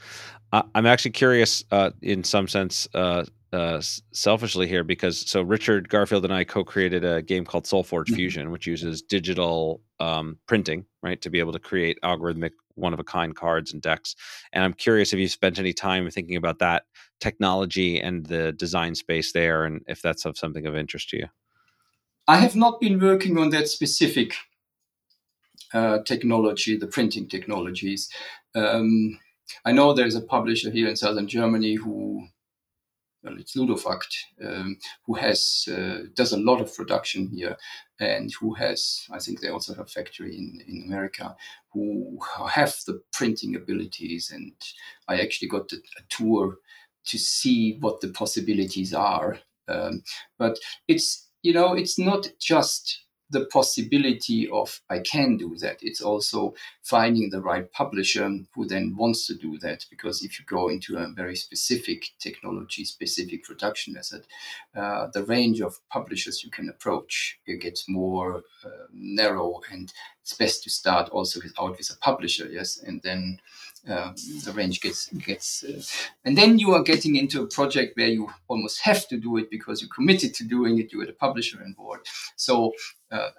[0.53, 3.81] I, am actually curious uh, in some sense uh, uh,
[4.13, 8.15] selfishly here because so richard garfield and i co-created a game called SolForge mm-hmm.
[8.15, 13.01] fusion which uses digital um, printing right to be able to create algorithmic one of
[13.01, 14.15] a kind cards and decks.
[14.53, 16.85] And i'm curious if you've spent any time thinking about that
[17.21, 21.27] technology and the design space there and if that's of something of interest to you.
[22.29, 24.35] I have not been working on that specific
[25.75, 28.09] uh, technology the printing technologies.
[28.55, 29.19] Um,
[29.65, 32.27] i know there's a publisher here in southern germany who
[33.23, 37.57] well, it's Ludofact, um, who has uh, does a lot of production here,
[38.01, 41.37] and who has, I think they also have a factory in in America,
[41.73, 42.19] who
[42.51, 44.31] have the printing abilities.
[44.33, 44.53] And
[45.09, 46.59] I actually got a, a tour
[47.05, 49.39] to see what the possibilities are.
[49.69, 50.03] Um,
[50.39, 50.59] but
[50.89, 55.79] it's you know it's not just the possibility of I can do that.
[55.81, 59.87] It's also finding the right publisher who then wants to do that.
[59.91, 64.27] Because if you go into a very specific technology, specific production method,
[64.77, 69.93] uh, the range of publishers you can approach it gets more uh, narrow, and
[70.23, 73.41] it's best to start also with, out with a publisher, yes, and then.
[73.89, 74.13] Uh,
[74.45, 75.83] the range gets gets uh,
[76.25, 79.51] and then you are getting into a project where you almost have to do it
[79.51, 81.99] because you're committed to doing it you're the publisher on board
[82.37, 82.73] so
[83.11, 83.31] uh,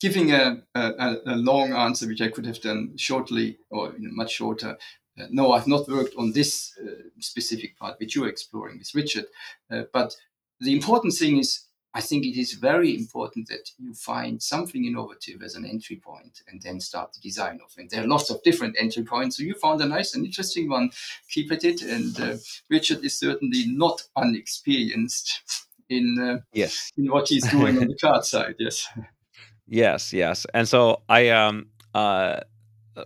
[0.00, 4.76] giving a, a, a, long answer, which I could have done shortly or much shorter.
[5.18, 9.26] Uh, no, I've not worked on this uh, specific part which you're exploring with Richard.
[9.70, 10.14] Uh, but
[10.60, 11.65] the important thing is,
[11.96, 16.42] I think it is very important that you find something innovative as an entry point
[16.46, 17.88] and then start the design of it.
[17.88, 19.38] There are lots of different entry points.
[19.38, 20.90] So you found a nice and interesting one.
[21.30, 21.80] Keep at it.
[21.80, 22.36] And uh,
[22.68, 25.40] Richard is certainly not unexperienced
[25.88, 28.56] in uh, yes in what he's doing on the card side.
[28.58, 28.86] Yes.
[29.68, 32.38] Yes, yes, and so I um uh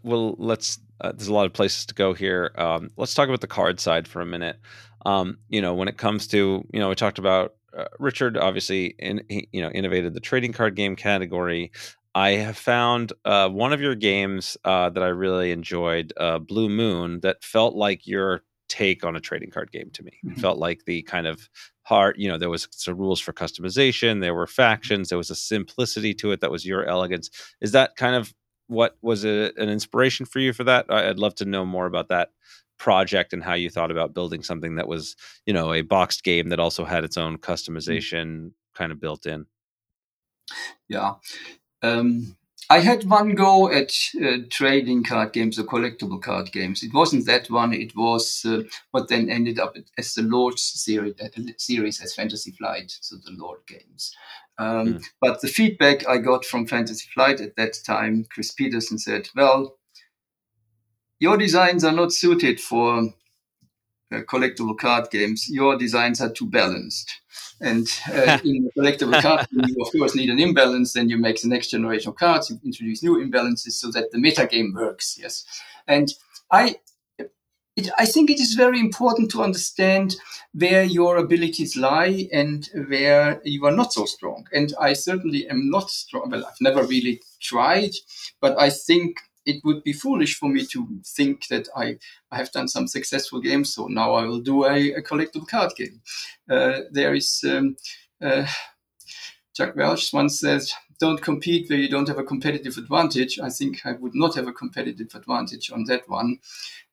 [0.02, 2.52] well let's uh, there's a lot of places to go here.
[2.54, 4.58] Um, let's talk about the card side for a minute.
[5.06, 8.94] Um, you know, when it comes to you know, we talked about uh, Richard obviously
[8.98, 11.72] in you know innovated the trading card game category.
[12.14, 16.68] I have found uh, one of your games uh, that I really enjoyed, uh, Blue
[16.68, 20.12] Moon, that felt like your take on a trading card game to me.
[20.24, 20.36] Mm-hmm.
[20.36, 21.48] It felt like the kind of
[21.82, 25.34] hard, you know, there was some rules for customization, there were factions, there was a
[25.34, 27.30] simplicity to it that was your elegance.
[27.60, 28.32] Is that kind of
[28.68, 30.86] what was a, an inspiration for you for that?
[30.88, 32.30] I'd love to know more about that
[32.80, 35.14] project and how you thought about building something that was,
[35.46, 37.52] you know, a boxed game that also had its own mm-hmm.
[37.52, 39.46] customization kind of built in.
[40.88, 41.14] Yeah.
[41.82, 42.36] Um,
[42.70, 43.92] I had one go at
[44.24, 46.82] uh, trading card games or collectible card games.
[46.82, 47.72] It wasn't that one.
[47.72, 48.62] It was uh,
[48.92, 53.32] what then ended up as the Lord series, uh, series as Fantasy Flight, so the
[53.32, 54.14] Lord games.
[54.58, 55.04] Um, mm.
[55.20, 59.76] But the feedback I got from Fantasy Flight at that time, Chris Petersen said, "Well,
[61.20, 63.12] your designs are not suited for
[64.12, 65.48] uh, collectible card games.
[65.48, 67.20] Your designs are too balanced."
[67.60, 70.94] And uh, in a collectible card, you of course need an imbalance.
[70.94, 72.50] Then you make the next generation of cards.
[72.50, 75.18] You introduce new imbalances so that the meta game works.
[75.20, 75.44] Yes,
[75.86, 76.12] and
[76.50, 76.76] I,
[77.76, 80.16] it, I think it is very important to understand
[80.52, 84.46] where your abilities lie and where you are not so strong.
[84.52, 86.30] And I certainly am not strong.
[86.30, 87.92] Well, I've never really tried,
[88.40, 91.98] but I think it would be foolish for me to think that I,
[92.30, 95.72] I have done some successful games, so now I will do a, a collectible card
[95.76, 96.00] game.
[96.48, 97.76] Uh, there is um,
[98.22, 98.46] uh,
[99.56, 100.62] Jack Welch once said,
[100.98, 104.46] "Don't compete where you don't have a competitive advantage." I think I would not have
[104.46, 106.38] a competitive advantage on that one.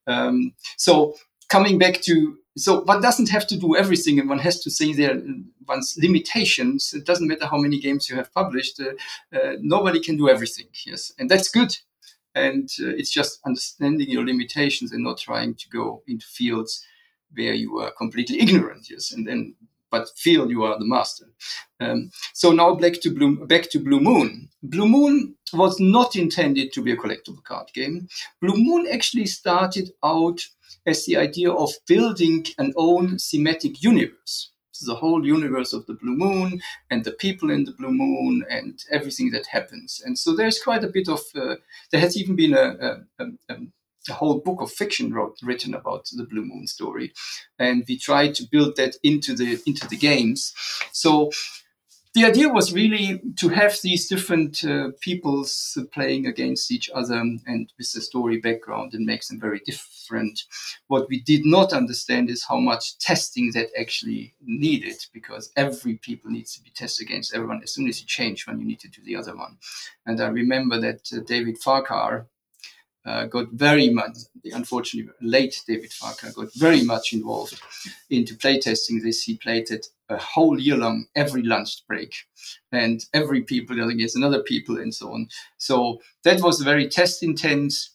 [0.08, 1.16] Um, so
[1.50, 4.94] coming back to so one doesn't have to do everything and one has to say
[4.94, 5.22] there
[5.68, 10.18] one's limitations it doesn't matter how many games you have published uh, uh, nobody can
[10.18, 11.78] do everything yes and that's good
[12.38, 16.86] and uh, it's just understanding your limitations and not trying to go into fields
[17.36, 19.56] where you are completely ignorant yes and then
[19.92, 21.26] but feel you are the master.
[21.80, 24.50] Um, so now back to blue back to blue moon.
[24.64, 28.08] Blue moon was not intended to be a collectible card game.
[28.42, 30.42] Blue moon actually started out
[30.86, 36.16] as the idea of building an own thematic universe the whole universe of the blue
[36.16, 40.02] moon and the people in the blue moon and everything that happens.
[40.06, 41.56] And so there's quite a bit of, uh,
[41.92, 43.56] there has even been a, a, a,
[44.10, 47.14] a whole book of fiction wrote, written about the blue moon story.
[47.60, 50.54] And we tried to build that into the, into the games.
[50.92, 51.32] So
[52.18, 57.72] the idea was really to have these different uh, peoples playing against each other and
[57.78, 60.42] with the story background and makes them very different.
[60.88, 66.32] What we did not understand is how much testing that actually needed because every people
[66.32, 68.90] needs to be tested against everyone as soon as you change one you need to
[68.90, 69.60] do the other one.
[70.08, 72.26] And I remember that uh, David Farquhar
[73.08, 77.62] uh, got very much, unfortunately late David Farquhar got very much involved
[78.10, 79.24] into playtesting this.
[79.24, 82.14] He played it a whole year long, every lunch break,
[82.74, 85.30] and every people against another people, and so on.
[85.58, 87.92] So that was very test intense.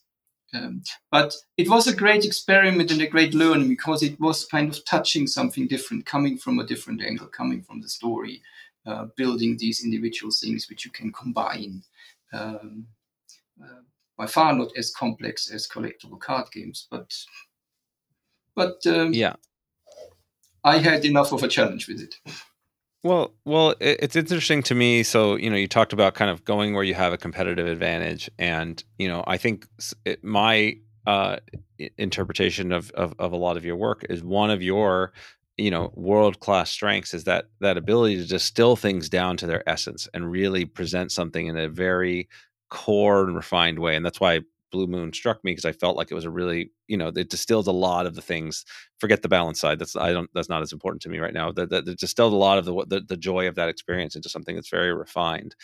[0.55, 4.71] Um, but it was a great experiment and a great learning because it was kind
[4.71, 8.41] of touching something different, coming from a different angle, coming from the story,
[8.87, 11.83] uh, building these individual things which you can combine.
[12.33, 12.87] Um,
[13.63, 13.83] uh,
[14.17, 17.13] by far not as complex as collectible card games, but
[18.55, 19.35] but um, yeah,
[20.65, 22.15] I had enough of a challenge with it.
[23.05, 25.03] Well, well, it's interesting to me.
[25.03, 28.31] So, you know, you talked about kind of going where you have a competitive advantage,
[28.39, 29.67] and you know, I think
[30.05, 31.39] it, my uh,
[31.99, 35.13] interpretation of, of of a lot of your work is one of your
[35.59, 39.69] you know world class strengths is that that ability to distill things down to their
[39.69, 42.29] essence and really present something in a very
[42.73, 43.95] core and refined way.
[43.95, 46.73] And that's why Blue Moon struck me because I felt like it was a really,
[46.89, 48.65] you know, it distilled a lot of the things.
[48.99, 49.79] Forget the balance side.
[49.79, 50.31] That's I don't.
[50.35, 51.53] That's not as important to me right now.
[51.53, 54.71] That distilled a lot of the, the the joy of that experience into something that's
[54.71, 55.55] very refined.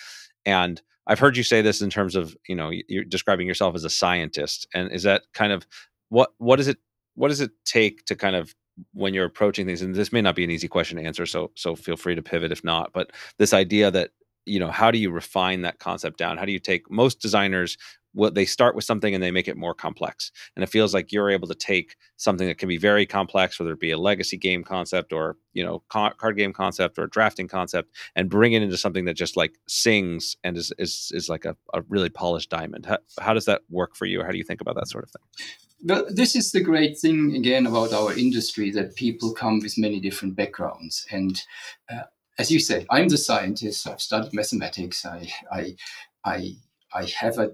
[0.45, 3.85] And I've heard you say this in terms of, you know, you're describing yourself as
[3.85, 4.69] a scientist.
[4.75, 5.67] And is that kind of
[6.11, 6.77] what what does it
[7.15, 8.55] what does it take to kind of
[8.93, 11.51] when you're approaching things and this may not be an easy question to answer so
[11.57, 14.11] so feel free to pivot if not but this idea that
[14.49, 16.37] you know how do you refine that concept down?
[16.39, 17.77] How do you take most designers
[18.19, 20.33] what they start with something and they make it more complex.
[20.57, 23.73] And it feels like you're able to take something that can be very complex whether
[23.73, 27.95] it be a legacy game concept or you know card game concept or drafting concept
[28.17, 31.57] and bring it into something that just like sings and is is, is like a,
[31.75, 32.87] a really polished diamond.
[32.87, 34.23] How, how does that work for you?
[34.23, 35.47] How do you think about that sort of thing?
[35.85, 40.01] Well, this is the great thing again about our industry that people come with many
[40.01, 41.41] different backgrounds, and
[41.89, 42.03] uh,
[42.39, 43.87] as you said, I'm the scientist.
[43.87, 45.05] I've studied mathematics.
[45.05, 45.77] I, I,
[46.25, 46.57] I,
[46.95, 47.53] I have a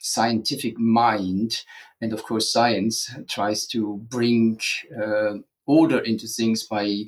[0.00, 1.62] scientific mind,
[2.00, 4.60] and of course, science tries to bring
[5.00, 5.34] uh,
[5.66, 7.04] order into things by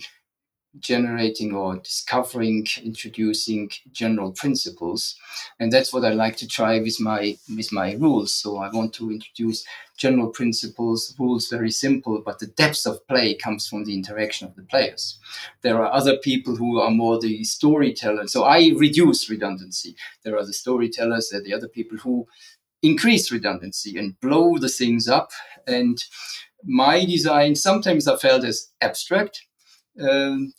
[0.80, 5.16] generating or discovering, introducing general principles,
[5.58, 8.34] and that's what I like to try with my with my rules.
[8.34, 9.64] So I want to introduce
[9.96, 14.54] general principles, rules very simple, but the depth of play comes from the interaction of
[14.54, 15.18] the players.
[15.62, 18.32] There are other people who are more the storytellers.
[18.32, 19.96] So I reduce redundancy.
[20.22, 22.26] There are the storytellers, there are the other people who
[22.82, 25.30] increase redundancy and blow the things up.
[25.66, 25.98] And
[26.64, 29.47] my design sometimes are felt as abstract.
[30.01, 30.53] Um,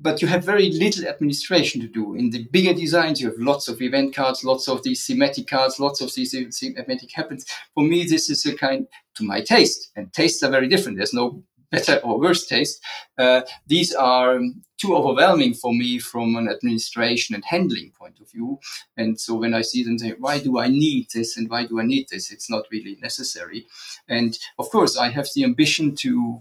[0.00, 2.14] but you have very little administration to do.
[2.14, 5.80] In the bigger designs, you have lots of event cards, lots of these thematic cards,
[5.80, 7.46] lots of these thematic happens.
[7.74, 10.98] For me, this is a kind to my taste, and tastes are very different.
[10.98, 12.82] There's no better or worse taste.
[13.18, 14.40] Uh, these are
[14.78, 18.58] too overwhelming for me from an administration and handling point of view.
[18.96, 21.80] And so when I see them say, why do I need this and why do
[21.80, 22.30] I need this?
[22.30, 23.66] It's not really necessary.
[24.08, 26.40] And of course, I have the ambition to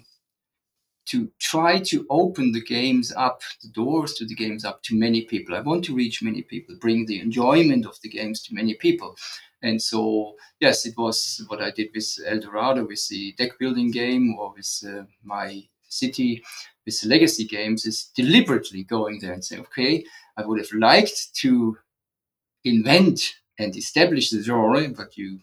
[1.05, 5.23] to try to open the games up, the doors to the games up to many
[5.23, 5.55] people.
[5.55, 9.15] I want to reach many people, bring the enjoyment of the games to many people.
[9.61, 13.91] And so, yes, it was what I did with El Dorado, with the deck building
[13.91, 16.43] game, or with uh, my city,
[16.85, 20.05] with the legacy games, is deliberately going there and saying, okay,
[20.37, 21.77] I would have liked to
[22.65, 25.39] invent and establish the genre, but you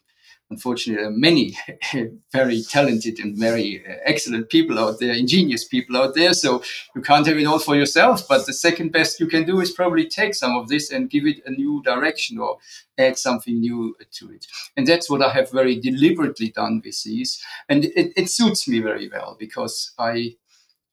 [0.51, 1.57] unfortunately, there are many
[2.33, 6.35] very talented and very uh, excellent people out there, ingenious people out there.
[6.35, 6.63] So
[6.95, 8.27] you can't have it all for yourself.
[8.29, 11.27] But the second best you can do is probably take some of this and give
[11.27, 12.59] it a new direction or
[12.99, 14.47] add something new to it.
[14.77, 17.43] And that's what I have very deliberately done with these.
[17.69, 20.37] And it, it suits me very well because I.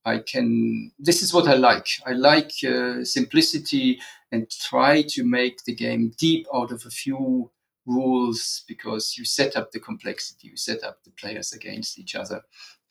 [0.05, 0.93] I can.
[0.97, 1.87] This is what I like.
[2.05, 3.99] I like uh, simplicity
[4.31, 7.51] and try to make the game deep out of a few
[7.87, 12.41] rules because you set up the complexity, you set up the players against each other,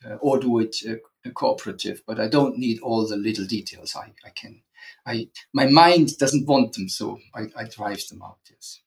[0.04, 2.02] uh, or do it uh, cooperative.
[2.06, 3.94] But I don't need all the little details.
[3.94, 4.62] I, I can,
[5.06, 8.38] I my mind doesn't want them, so I, I drive them out.
[8.50, 8.80] Yes.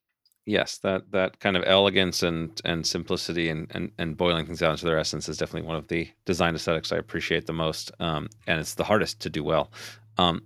[0.46, 4.78] Yes, that that kind of elegance and and simplicity and, and and boiling things down
[4.78, 8.30] to their essence is definitely one of the design aesthetics I appreciate the most, um,
[8.48, 9.72] and it's the hardest to do well.
[10.18, 10.42] Um,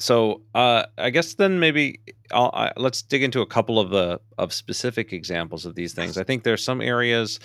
[0.00, 2.00] so uh, I guess then maybe
[2.32, 6.16] I, let's dig into a couple of the of specific examples of these things.
[6.16, 7.38] I think there's some areas.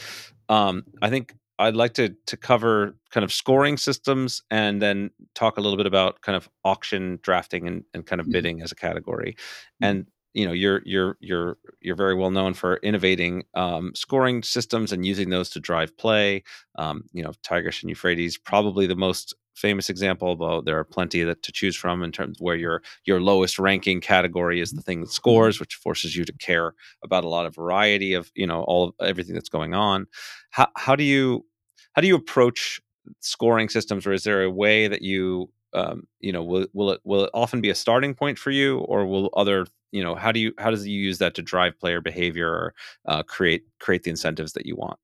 [0.47, 5.57] Um, I think I'd like to to cover kind of scoring systems and then talk
[5.57, 8.31] a little bit about kind of auction drafting and, and kind of mm-hmm.
[8.31, 9.33] bidding as a category.
[9.33, 9.85] Mm-hmm.
[9.85, 14.91] And you know you're you're you're you're very well known for innovating um, scoring systems
[14.91, 16.43] and using those to drive play.
[16.77, 21.23] Um, you know, Tigris and Euphrates probably the most famous example, although there are plenty
[21.23, 25.01] that to choose from in terms where your your lowest ranking category is the thing
[25.01, 28.63] that scores, which forces you to care about a lot of variety of you know
[28.63, 30.07] all of everything that's going on.
[30.51, 31.45] How how do you
[31.93, 32.81] how do you approach
[33.19, 37.01] scoring systems, or is there a way that you um, you know will will it
[37.03, 40.31] will it often be a starting point for you, or will other you know how
[40.31, 42.73] do you how does you use that to drive player behavior or
[43.07, 44.99] uh, create create the incentives that you want?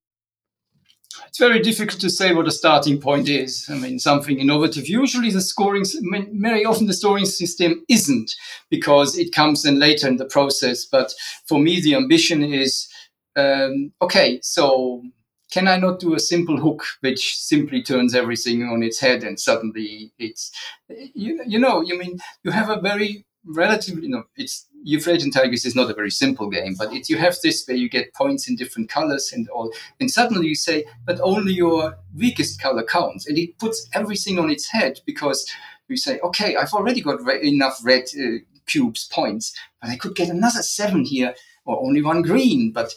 [1.28, 3.68] It's very difficult to say what a starting point is.
[3.70, 4.88] I mean, something innovative.
[4.88, 5.86] Usually, the scoring,
[6.34, 8.36] very often, the scoring system isn't
[8.70, 10.86] because it comes in later in the process.
[10.86, 11.14] But
[11.48, 12.88] for me, the ambition is
[13.36, 15.04] um, okay, so
[15.52, 19.40] can I not do a simple hook which simply turns everything on its head and
[19.40, 20.52] suddenly it's,
[20.90, 25.66] you, you know, you mean, you have a very relatively, you know, it's Euphrates Tigris
[25.66, 28.50] is not a very simple game, but it, you have this where you get points
[28.50, 33.28] in different colors and all, and suddenly you say, but only your weakest color counts,
[33.28, 35.46] and it puts everything on its head because
[35.88, 40.16] you say, okay, I've already got re- enough red uh, cubes points, but I could
[40.16, 41.36] get another seven here
[41.66, 42.94] or only one green, but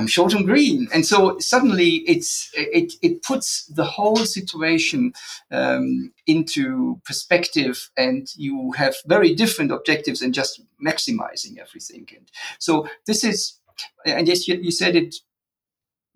[0.00, 5.12] I'm short on green, and so suddenly it's it it puts the whole situation
[5.50, 12.08] um, into perspective, and you have very different objectives and just maximizing everything.
[12.16, 13.60] And so this is,
[14.06, 15.16] and yes, you, you said it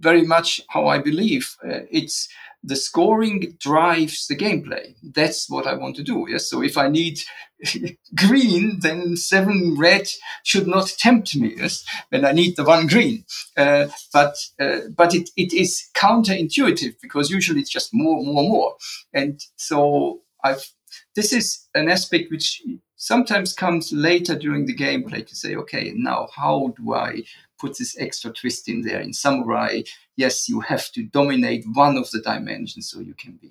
[0.00, 1.56] very much how I believe.
[1.64, 2.28] Uh, it's
[2.62, 4.94] the scoring drives the gameplay.
[5.02, 6.26] That's what I want to do.
[6.28, 6.48] Yes.
[6.48, 7.18] So if I need
[8.14, 10.08] green, then seven red
[10.44, 11.54] should not tempt me.
[11.58, 11.84] Yes.
[12.08, 13.24] When I need the one green.
[13.56, 18.76] Uh, but uh, but it, it is counterintuitive because usually it's just more, more, more.
[19.12, 20.66] And so I've
[21.14, 22.62] this is an aspect which
[22.96, 27.24] sometimes comes later during the gameplay to say, okay, now how do I
[27.64, 29.00] put this extra twist in there?
[29.00, 29.82] In samurai,
[30.16, 33.50] yes, you have to dominate one of the dimensions so you can be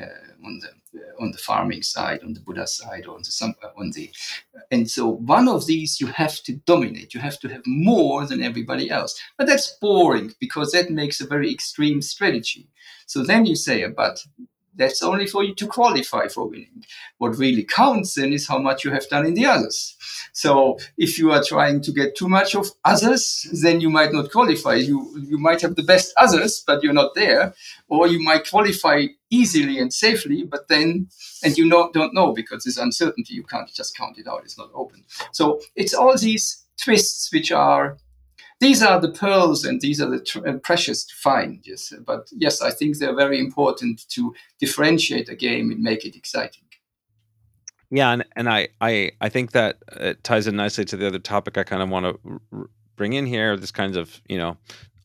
[0.00, 0.04] uh,
[0.44, 3.80] on the uh, on the farming side, on the Buddha side, or on the uh,
[3.80, 4.10] on the
[4.70, 7.14] and so one of these you have to dominate.
[7.14, 9.18] You have to have more than everybody else.
[9.38, 12.68] But that's boring because that makes a very extreme strategy.
[13.06, 14.22] So then you say, but
[14.76, 16.84] that's only for you to qualify for winning.
[17.18, 19.96] What really counts then is how much you have done in the others.
[20.32, 24.30] So if you are trying to get too much of others, then you might not
[24.30, 24.74] qualify.
[24.74, 27.54] You you might have the best others, but you're not there,
[27.88, 31.08] or you might qualify easily and safely, but then
[31.42, 33.34] and you know, don't know because there's uncertainty.
[33.34, 34.42] You can't just count it out.
[34.44, 35.04] It's not open.
[35.32, 37.98] So it's all these twists which are
[38.60, 41.60] these are the pearls and these are the tr- uh, precious to find.
[41.64, 46.16] Yes, but yes, I think they're very important to differentiate a game and make it
[46.16, 46.62] exciting.
[47.90, 51.18] Yeah, and, and I, I I think that it ties in nicely to the other
[51.18, 53.56] topic I kind of want to r- bring in here.
[53.56, 54.56] This kinds of you know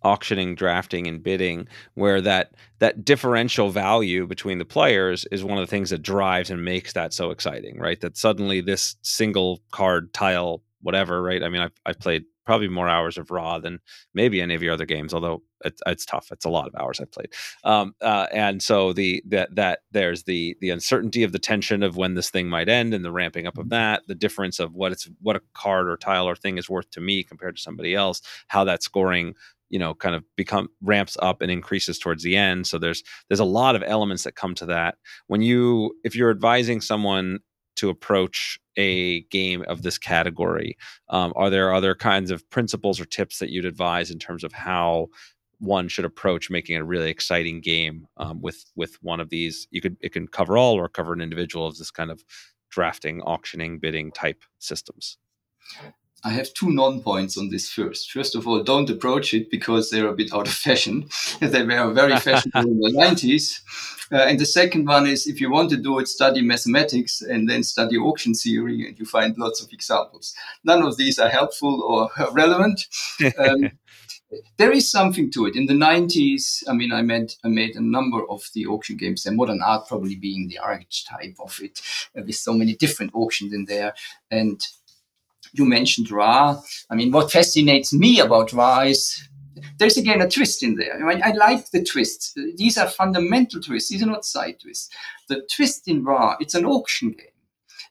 [0.04, 5.62] auctioning, drafting, and bidding, where that that differential value between the players is one of
[5.62, 8.02] the things that drives and makes that so exciting, right?
[8.02, 11.44] That suddenly this single card tile, whatever, right?
[11.44, 13.80] I mean, I've I've played probably more hours of Ra than
[14.14, 15.14] maybe any of your other games.
[15.14, 17.34] Although it's, it's tough, it's a lot of hours I've played.
[17.64, 21.98] Um, uh, and so the that that there's the the uncertainty of the tension of
[21.98, 23.70] when this thing might end, and the ramping up of mm-hmm.
[23.70, 26.90] that, the difference of what it's what a card or tile or thing is worth
[26.92, 29.36] to me compared to somebody else, how that scoring
[29.72, 33.40] you know kind of become ramps up and increases towards the end so there's there's
[33.40, 34.96] a lot of elements that come to that
[35.28, 37.40] when you if you're advising someone
[37.82, 40.78] to approach a game of this category?
[41.10, 44.54] Um, are there other kinds of principles or tips that you'd advise in terms of
[44.54, 45.08] how
[45.58, 49.68] one should approach making a really exciting game um, with with one of these?
[49.72, 52.24] You could it can cover all or cover an individual of this kind of
[52.70, 55.18] drafting, auctioning, bidding type systems.
[56.24, 58.12] I have two non points on this first.
[58.12, 61.10] First of all, don't approach it because they're a bit out of fashion.
[61.40, 63.62] they were very fashionable in the 90s.
[64.12, 67.50] Uh, and the second one is if you want to do it, study mathematics and
[67.50, 70.34] then study auction theory, and you find lots of examples.
[70.64, 72.82] None of these are helpful or relevant.
[73.38, 73.72] Um,
[74.58, 75.56] there is something to it.
[75.56, 79.26] In the 90s, I mean, I made, I made a number of the auction games,
[79.26, 81.82] and modern art probably being the archetype of it,
[82.18, 83.94] uh, with so many different auctions in there.
[84.30, 84.62] And
[85.54, 86.62] you mentioned Ra.
[86.90, 89.28] I mean, what fascinates me about Ra is
[89.78, 90.96] there's again a twist in there.
[90.96, 92.34] I, mean, I like the twists.
[92.56, 93.90] These are fundamental twists.
[93.90, 94.90] These are not side twists.
[95.28, 97.28] The twist in Ra, it's an auction game.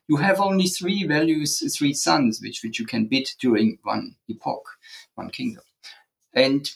[0.07, 4.65] You have only three values, three suns, which, which you can bid during one epoch,
[5.15, 5.63] one kingdom.
[6.33, 6.69] And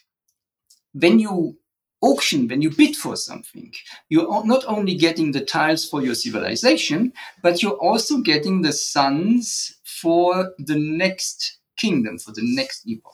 [0.93, 1.57] when you
[2.01, 3.73] auction, when you bid for something,
[4.09, 7.11] you're not only getting the tiles for your civilization,
[7.41, 13.13] but you're also getting the suns for the next kingdom, for the next epoch.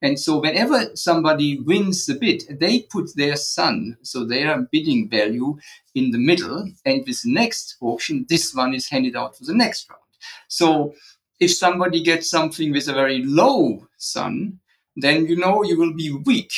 [0.00, 5.58] And so whenever somebody wins the bid, they put their sun, so their bidding value
[5.94, 6.70] in the middle.
[6.84, 10.02] And with the next auction, this one is handed out for the next round.
[10.46, 10.94] So
[11.40, 14.60] if somebody gets something with a very low sun,
[14.96, 16.52] then you know you will be weak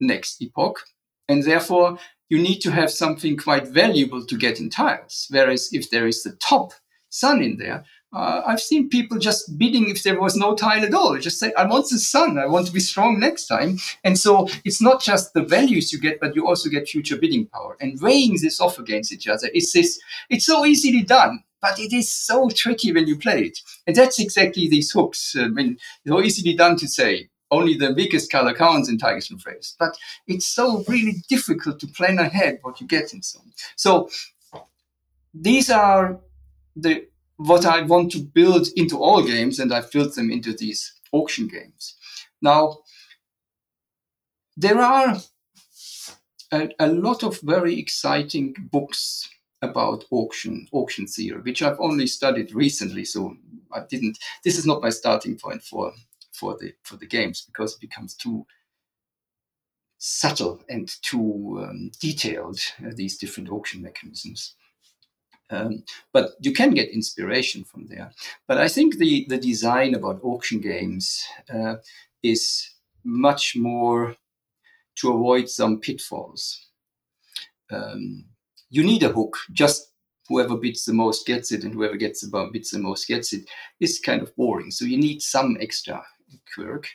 [0.00, 0.80] next epoch.
[1.28, 1.98] And therefore,
[2.28, 5.26] you need to have something quite valuable to get in tiles.
[5.30, 6.72] Whereas if there is the top
[7.08, 10.94] sun in there, uh, I've seen people just bidding if there was no tile at
[10.94, 11.18] all.
[11.18, 12.38] Just say, I want the sun.
[12.38, 13.78] I want to be strong next time.
[14.04, 17.46] And so it's not just the values you get, but you also get future bidding
[17.46, 17.76] power.
[17.80, 19.98] And weighing this off against each other is this,
[20.30, 23.58] it's so easily done, but it is so tricky when you play it.
[23.86, 25.34] And that's exactly these hooks.
[25.38, 25.76] I mean,
[26.06, 29.76] so easily done to say, only the weakest color counts in Tigris and Euphrates.
[29.78, 29.96] But
[30.26, 33.52] it's so really difficult to plan ahead what you get in some.
[33.76, 34.08] So
[35.34, 36.18] these are
[36.74, 37.06] the
[37.36, 41.48] what I want to build into all games, and I've built them into these auction
[41.48, 41.94] games.
[42.40, 42.78] Now,
[44.56, 45.16] there are
[46.52, 49.28] a, a lot of very exciting books
[49.62, 53.04] about auction, auction theory, which I've only studied recently.
[53.04, 53.36] So
[53.72, 54.18] I didn't.
[54.44, 55.92] This is not my starting point for
[56.32, 58.46] for the for the games because it becomes too
[59.98, 62.60] subtle and too um, detailed.
[62.84, 64.54] Uh, these different auction mechanisms.
[65.50, 68.10] Um, but you can get inspiration from there.
[68.48, 71.76] But I think the, the design about auction games uh,
[72.22, 72.70] is
[73.04, 74.16] much more
[74.96, 76.66] to avoid some pitfalls.
[77.70, 78.24] Um,
[78.70, 79.36] you need a hook.
[79.52, 79.92] Just
[80.28, 83.48] whoever bids the most gets it, and whoever gets the bids the most gets it.
[83.78, 84.70] Is kind of boring.
[84.70, 86.02] So you need some extra
[86.54, 86.88] quirk.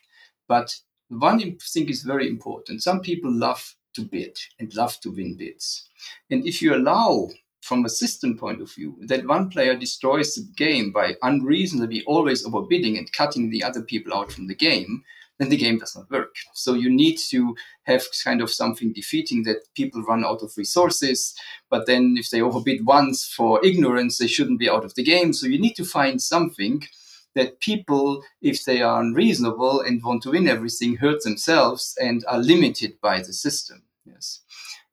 [0.48, 0.76] But
[1.08, 2.84] one thing is very important.
[2.84, 5.90] Some people love to bid and love to win bids.
[6.30, 7.30] And if you allow
[7.62, 12.46] from a system point of view, that one player destroys the game by unreasonably always
[12.46, 15.04] overbidding and cutting the other people out from the game,
[15.38, 16.36] then the game does not work.
[16.54, 21.34] So you need to have kind of something defeating that people run out of resources,
[21.70, 25.34] but then if they overbid once for ignorance, they shouldn't be out of the game.
[25.34, 26.84] So you need to find something
[27.34, 32.40] that people, if they are unreasonable and want to win everything, hurt themselves and are
[32.40, 33.84] limited by the system.
[34.06, 34.42] Yes.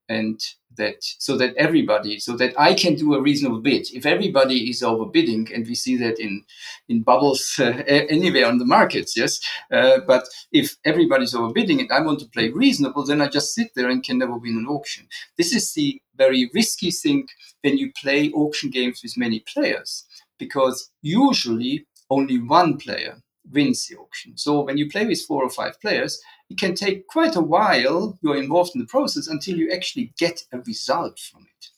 [0.09, 0.41] And
[0.79, 3.87] that so that everybody so that i can do a reasonable bid.
[3.93, 6.45] If everybody is overbidding and we see that in
[6.89, 7.83] in bubbles uh,
[8.17, 9.39] anywhere on the markets yes
[9.71, 13.71] uh, but if everybody's overbidding and i want to play reasonable then i just sit
[13.75, 15.07] there and can never win an auction.
[15.37, 17.29] This is the very risky thing
[17.63, 20.05] when you play auction games with many players
[20.39, 23.21] because usually only one player
[23.53, 24.37] wins the auction.
[24.37, 26.21] So when you play with four or five players
[26.51, 30.43] it can take quite a while you're involved in the process until you actually get
[30.53, 31.69] a result from it.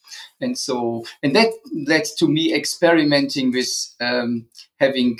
[0.40, 1.50] And so and that
[1.86, 4.46] led to me experimenting with um,
[4.78, 5.18] having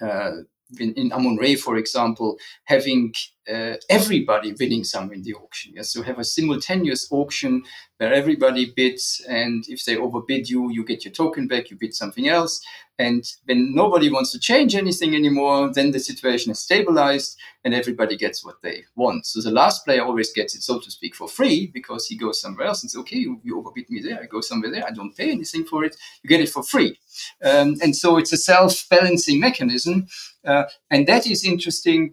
[0.00, 0.32] uh,
[0.80, 3.14] in, in Amun-Re, for example, having
[3.52, 5.72] uh, everybody bidding some in the auction.
[5.74, 7.62] Yes, so have a simultaneous auction
[7.98, 11.94] where everybody bids, and if they overbid you, you get your token back, you bid
[11.94, 12.60] something else.
[12.98, 18.16] And when nobody wants to change anything anymore, then the situation is stabilized and everybody
[18.16, 19.26] gets what they want.
[19.26, 22.40] So the last player always gets it, so to speak, for free because he goes
[22.40, 24.92] somewhere else and says, okay, you, you overbid me there, I go somewhere there, I
[24.92, 26.98] don't pay anything for it, you get it for free.
[27.42, 30.06] Um, and so it's a self balancing mechanism.
[30.44, 32.12] Uh, and that is interesting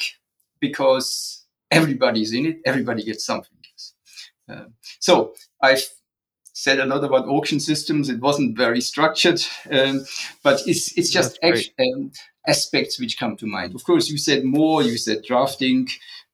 [0.61, 3.57] because everybody's in it, everybody gets something.
[4.49, 4.65] Uh,
[4.99, 5.83] so I've
[6.53, 8.09] said a lot about auction systems.
[8.09, 9.41] It wasn't very structured,
[9.71, 10.05] um,
[10.43, 12.11] but it's it's just um,
[12.47, 13.75] aspects which come to mind.
[13.75, 14.83] Of course, you said more.
[14.83, 15.87] You said drafting,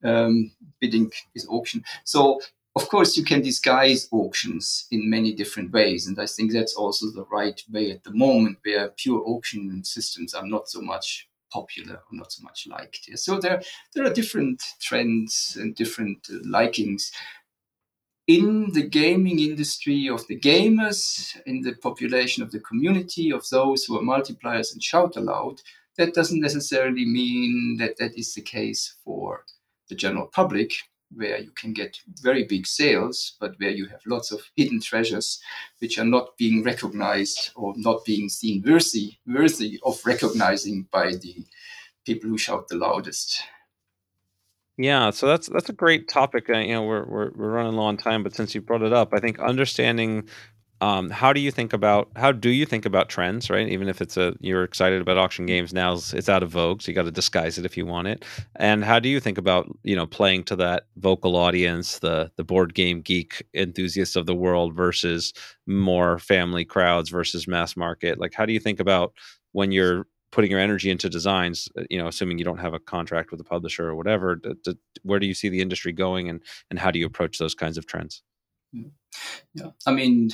[0.03, 1.83] um, bidding is auction.
[2.03, 2.39] So
[2.75, 7.07] of course, you can disguise auctions in many different ways, and I think that's also
[7.07, 11.95] the right way at the moment, where pure auction systems are not so much popular
[11.95, 13.09] or not so much liked.
[13.15, 13.61] So there
[13.93, 17.11] there are different trends and different uh, likings
[18.27, 23.85] in the gaming industry of the gamers, in the population of the community, of those
[23.85, 25.61] who are multipliers and shout aloud,
[25.97, 29.45] that doesn't necessarily mean that that is the case for
[29.87, 30.73] the general public,
[31.15, 35.39] where you can get very big sales, but where you have lots of hidden treasures
[35.79, 41.45] which are not being recognized or not being seen worthy, worthy of recognizing by the
[42.05, 43.43] people who shout the loudest.
[44.77, 46.49] Yeah, so that's that's a great topic.
[46.49, 48.93] Uh, you know, we're, we're we're running low on time, but since you brought it
[48.93, 50.29] up, I think understanding
[50.79, 53.67] um, how do you think about how do you think about trends right?
[53.67, 56.91] Even if it's a you're excited about auction games now it's out of vogue so
[56.91, 58.23] you got to disguise it if you want it.
[58.55, 62.43] And how do you think about you know playing to that vocal audience the the
[62.43, 65.33] board game geek enthusiasts of the world versus
[65.65, 68.19] more family crowds versus mass market?
[68.19, 69.13] Like how do you think about
[69.53, 72.79] when you're putting your energy into designs uh, you know assuming you don't have a
[72.79, 74.39] contract with a publisher or whatever
[75.03, 77.77] where do you see the industry going and and how do you approach those kinds
[77.77, 78.21] of trends?
[79.53, 80.29] Yeah i mean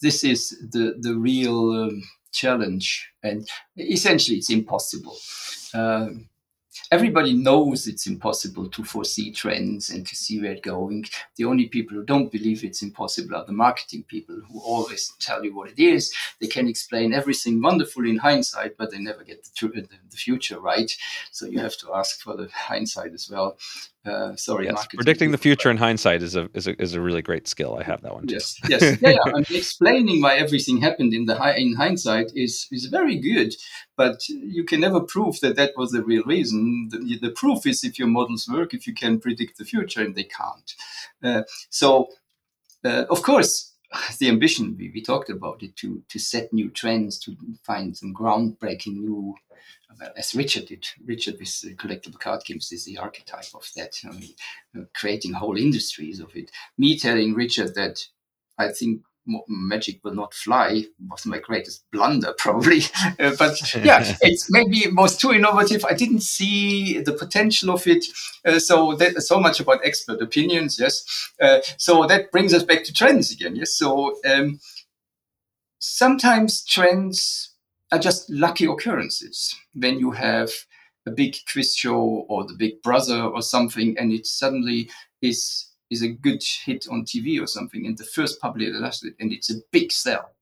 [0.00, 2.02] this is the the real um,
[2.32, 5.16] challenge, and essentially it's impossible.
[5.74, 6.28] Um,
[6.90, 11.04] everybody knows it's impossible to foresee trends and to see where it's going.
[11.36, 15.44] The only people who don't believe it's impossible are the marketing people who always tell
[15.44, 16.14] you what it is.
[16.40, 20.90] They can explain everything wonderfully in hindsight, but they never get the, the future right.
[21.30, 23.58] So you have to ask for the hindsight as well.
[24.06, 27.20] Uh, sorry, yes, predicting the future in hindsight is a, is a is a really
[27.20, 27.76] great skill.
[27.78, 28.26] I have that one.
[28.26, 28.34] Too.
[28.34, 29.32] Yes, yes, yeah, yeah.
[29.34, 33.54] And explaining why everything happened in the high in hindsight is is very good,
[33.96, 36.88] but you can never prove that that was the real reason.
[36.90, 40.14] The, the proof is if your models work, if you can predict the future, and
[40.14, 40.74] they can't.
[41.22, 42.08] Uh, so,
[42.84, 43.74] uh, of course,
[44.18, 48.14] the ambition we, we talked about it to to set new trends, to find some
[48.14, 49.34] groundbreaking new
[50.16, 50.86] as Richard did.
[51.04, 54.34] Richard with collectible card games is the archetype of that, I mean,
[54.76, 56.50] uh, creating whole industries of it.
[56.76, 58.04] Me telling Richard that
[58.58, 59.02] I think
[59.46, 62.80] magic will not fly was my greatest blunder probably
[63.20, 67.86] uh, but yeah it's maybe it was too innovative i didn't see the potential of
[67.86, 68.06] it
[68.46, 71.04] uh, so that so much about expert opinions yes
[71.42, 74.58] uh, so that brings us back to trends again yes so um,
[75.78, 77.47] sometimes trends
[77.92, 80.50] are just lucky occurrences when you have
[81.06, 84.90] a big quiz show or the big brother or something and it suddenly
[85.22, 89.14] is is a good hit on tv or something and the first publisher does it
[89.20, 90.32] and it's a big sell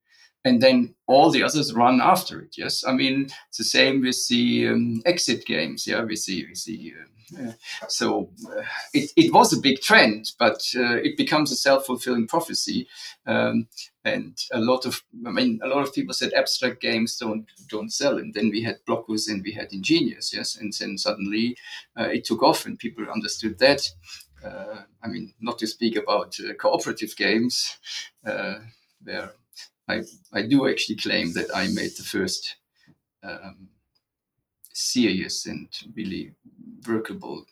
[0.47, 4.27] and then all the others run after it yes i mean it's the same with
[4.29, 6.95] the um, exit games yeah we see we see
[7.39, 7.53] uh,
[7.89, 8.63] so uh,
[8.95, 12.87] it, it was a big trend, but uh, it becomes a self fulfilling prophecy.
[13.27, 13.69] Um,
[14.05, 17.93] and a lot of, I mean, a lot of people said abstract games don't don't
[17.93, 21.57] sell, and then we had Blokus and we had Ingenious, yes, and then suddenly
[21.99, 23.89] uh, it took off, and people understood that.
[24.45, 27.79] Uh, I mean, not to speak about cooperative games,
[28.23, 29.33] where
[29.89, 32.57] I I do actually claim that I made the first.
[33.23, 33.69] Um,
[34.77, 36.33] serious and really
[36.87, 37.47] workable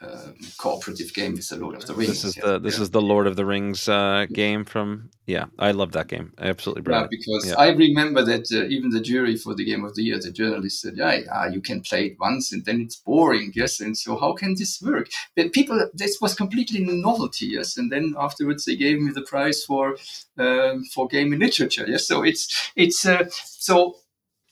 [0.00, 2.08] um, cooperative game is the Lord of the Rings.
[2.08, 2.46] This is yeah.
[2.46, 2.82] the this yeah.
[2.82, 5.46] is the Lord of the Rings uh, game from yeah.
[5.58, 6.32] I love that game.
[6.38, 7.10] Absolutely brilliant.
[7.10, 7.54] Yeah, because yeah.
[7.58, 10.80] I remember that uh, even the jury for the Game of the Year, the journalist
[10.80, 14.16] said, "Yeah, yeah, you can play it once and then it's boring." Yes, and so
[14.16, 15.08] how can this work?
[15.34, 17.46] But people, this was completely novelty.
[17.46, 19.96] Yes, and then afterwards they gave me the prize for
[20.38, 21.86] um, for game in literature.
[21.88, 23.96] Yes, so it's it's uh, so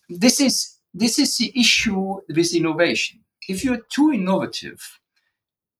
[0.08, 3.20] this is this is the issue with innovation.
[3.48, 4.98] If you're too innovative,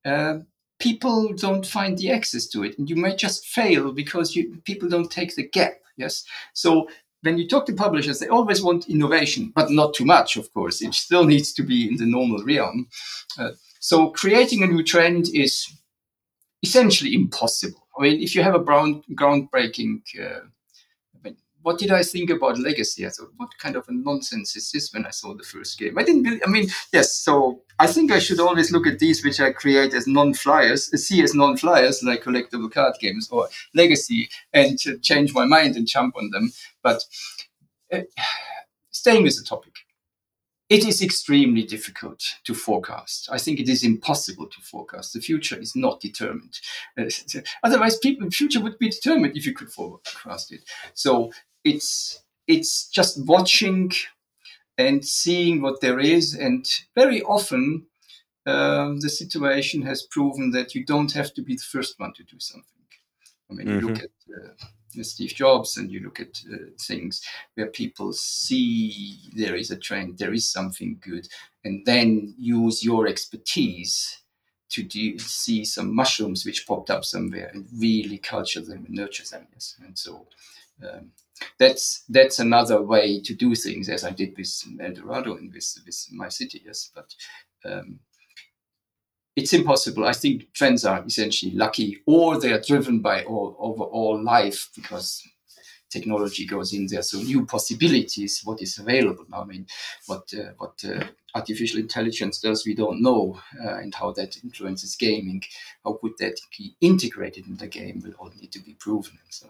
[0.06, 0.38] uh,
[0.78, 4.88] people don't find the access to it, and you might just fail because you, people
[4.88, 5.74] don't take the gap.
[5.96, 6.88] Yes, so
[7.22, 10.80] when you talk to publishers, they always want innovation, but not too much, of course.
[10.82, 12.88] It still needs to be in the normal realm.
[13.38, 13.50] Uh,
[13.80, 15.66] so creating a new trend is
[16.62, 17.86] essentially impossible.
[17.98, 20.40] I mean, if you have a brown, groundbreaking uh,
[21.66, 23.04] what did I think about legacy?
[23.04, 25.98] I thought, what kind of a nonsense is this when I saw the first game?
[25.98, 29.24] I didn't really, I mean, yes, so I think I should always look at these
[29.24, 33.48] which I create as non flyers, see as non flyers like collectible card games or
[33.74, 36.52] legacy and change my mind and jump on them.
[36.82, 37.04] But
[37.92, 38.02] uh,
[38.90, 39.74] staying with the topic,
[40.68, 43.28] it is extremely difficult to forecast.
[43.30, 45.12] I think it is impossible to forecast.
[45.12, 46.58] The future is not determined.
[46.98, 47.04] Uh,
[47.62, 50.62] otherwise, people, future would be determined if you could forecast it.
[50.94, 51.30] So
[51.64, 53.92] it's it's just watching
[54.78, 57.86] and seeing what there is and very often
[58.46, 62.22] um, the situation has proven that you don't have to be the first one to
[62.24, 62.86] do something
[63.50, 63.80] i mean mm-hmm.
[63.80, 64.50] you look mm-hmm.
[64.94, 67.22] at uh, steve jobs and you look at uh, things
[67.54, 71.28] where people see there is a trend there is something good
[71.64, 74.22] and then use your expertise
[74.68, 79.24] to do, see some mushrooms which popped up somewhere and really culture them and nurture
[79.24, 80.26] them yes and so
[80.82, 81.10] um,
[81.58, 85.78] that's that's another way to do things, as I did with El Dorado and with,
[85.84, 86.62] with my city.
[86.64, 87.14] Yes, but
[87.64, 88.00] um,
[89.34, 90.04] it's impossible.
[90.06, 95.22] I think trends are essentially lucky, or they are driven by all overall life because
[95.90, 97.02] technology goes in there.
[97.02, 99.42] So new possibilities, what is available now.
[99.42, 99.66] I mean,
[100.06, 104.96] what uh, what uh, artificial intelligence does, we don't know, uh, and how that influences
[104.96, 105.42] gaming.
[105.84, 109.18] How could that be integrated in the game will all need to be proven.
[109.22, 109.48] and So.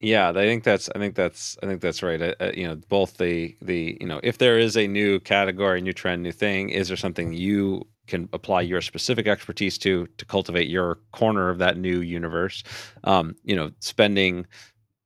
[0.00, 2.20] Yeah, I think that's I think that's I think that's right.
[2.20, 5.80] Uh, uh, you know, both the the you know if there is a new category,
[5.80, 10.24] new trend, new thing, is there something you can apply your specific expertise to to
[10.26, 12.62] cultivate your corner of that new universe?
[13.04, 14.46] Um, you know, spending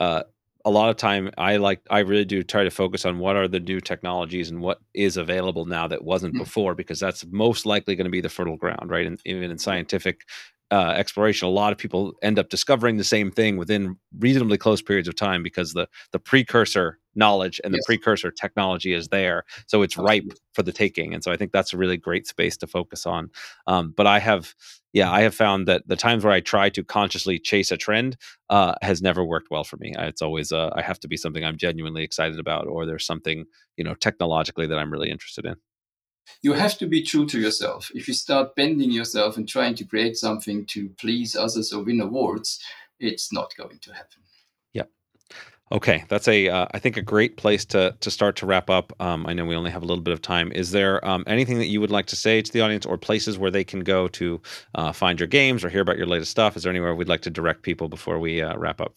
[0.01, 0.24] uh,
[0.64, 3.49] a lot of time i like i really do try to focus on what are
[3.49, 6.43] the new technologies and what is available now that wasn't mm-hmm.
[6.43, 9.59] before because that's most likely going to be the fertile ground right and even in
[9.59, 10.22] scientific
[10.70, 14.80] uh, exploration, a lot of people end up discovering the same thing within reasonably close
[14.80, 19.82] periods of time because the the precursor knowledge and the precursor technology is there, so
[19.82, 21.12] it's ripe for the taking.
[21.12, 23.30] And so I think that's a really great space to focus on.
[23.66, 24.54] Um, but I have,
[24.92, 28.16] yeah, I have found that the times where I try to consciously chase a trend
[28.48, 29.92] uh, has never worked well for me.
[29.98, 33.44] It's always uh, I have to be something I'm genuinely excited about, or there's something
[33.76, 35.56] you know technologically that I'm really interested in
[36.42, 37.90] you have to be true to yourself.
[37.94, 42.00] If you start bending yourself and trying to create something to please others or win
[42.00, 42.60] awards,
[42.98, 44.22] it's not going to happen.
[44.72, 44.84] Yeah.
[45.72, 48.92] Okay, that's a uh, I think a great place to to start to wrap up.
[49.00, 50.52] Um, I know we only have a little bit of time.
[50.52, 53.38] Is there um, anything that you would like to say to the audience, or places
[53.38, 54.40] where they can go to
[54.74, 56.56] uh, find your games or hear about your latest stuff?
[56.56, 58.94] Is there anywhere we'd like to direct people before we uh, wrap up?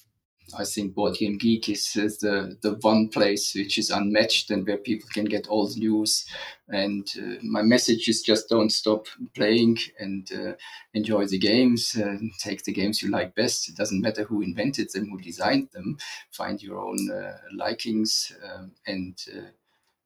[0.58, 4.78] I think Board Game Geek is, the, the one place which is unmatched and where
[4.78, 6.26] people can get all the news.
[6.70, 10.54] And uh, my message is just don't stop playing and uh,
[10.94, 11.96] enjoy the games.
[11.96, 13.70] Uh, take the games you like best.
[13.70, 15.98] It doesn't matter who invented them, who designed them.
[16.32, 19.50] Find your own uh, likings um, and uh,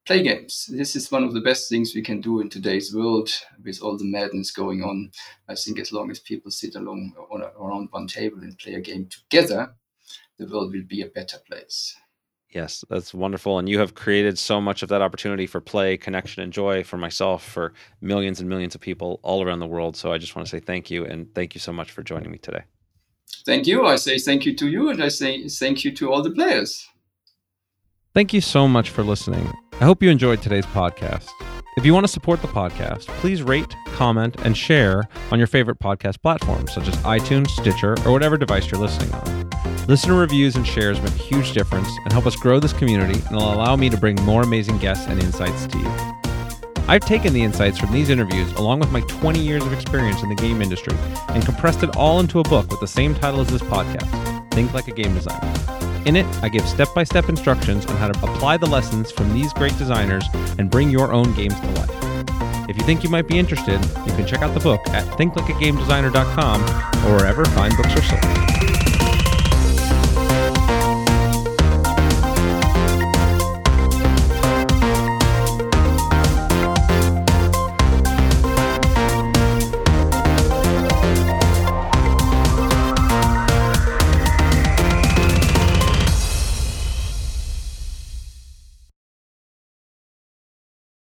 [0.05, 0.69] play games.
[0.69, 3.29] This is one of the best things we can do in today's world
[3.63, 5.11] with all the madness going on.
[5.49, 8.79] I think as long as people sit along on around one table and play a
[8.81, 9.73] game together,
[10.37, 11.95] the world will be a better place.
[12.49, 13.59] Yes, that's wonderful.
[13.59, 16.97] And you have created so much of that opportunity for play, connection, and joy for
[16.97, 19.97] myself, for millions and millions of people all around the world.
[19.97, 21.05] So I just want to say thank you.
[21.05, 22.63] And thank you so much for joining me today.
[23.45, 23.85] Thank you.
[23.85, 24.89] I say thank you to you.
[24.89, 26.87] And I say thank you to all the players.
[28.13, 29.51] Thank you so much for listening.
[29.79, 31.29] I hope you enjoyed today's podcast.
[31.77, 35.79] If you want to support the podcast, please rate, comment, and share on your favorite
[35.79, 39.46] podcast platforms such as iTunes, Stitcher, or whatever device you're listening on.
[39.87, 43.37] Listener reviews and shares make a huge difference and help us grow this community and
[43.37, 45.89] will allow me to bring more amazing guests and insights to you.
[46.89, 50.29] I've taken the insights from these interviews along with my 20 years of experience in
[50.29, 50.93] the game industry
[51.29, 54.73] and compressed it all into a book with the same title as this podcast Think
[54.73, 55.53] Like a Game Designer.
[56.05, 59.33] In it, I give step by step instructions on how to apply the lessons from
[59.33, 60.25] these great designers
[60.57, 62.69] and bring your own games to life.
[62.69, 66.61] If you think you might be interested, you can check out the book at thinklikeagamedesigner.com
[67.05, 68.57] or wherever fine books are sold.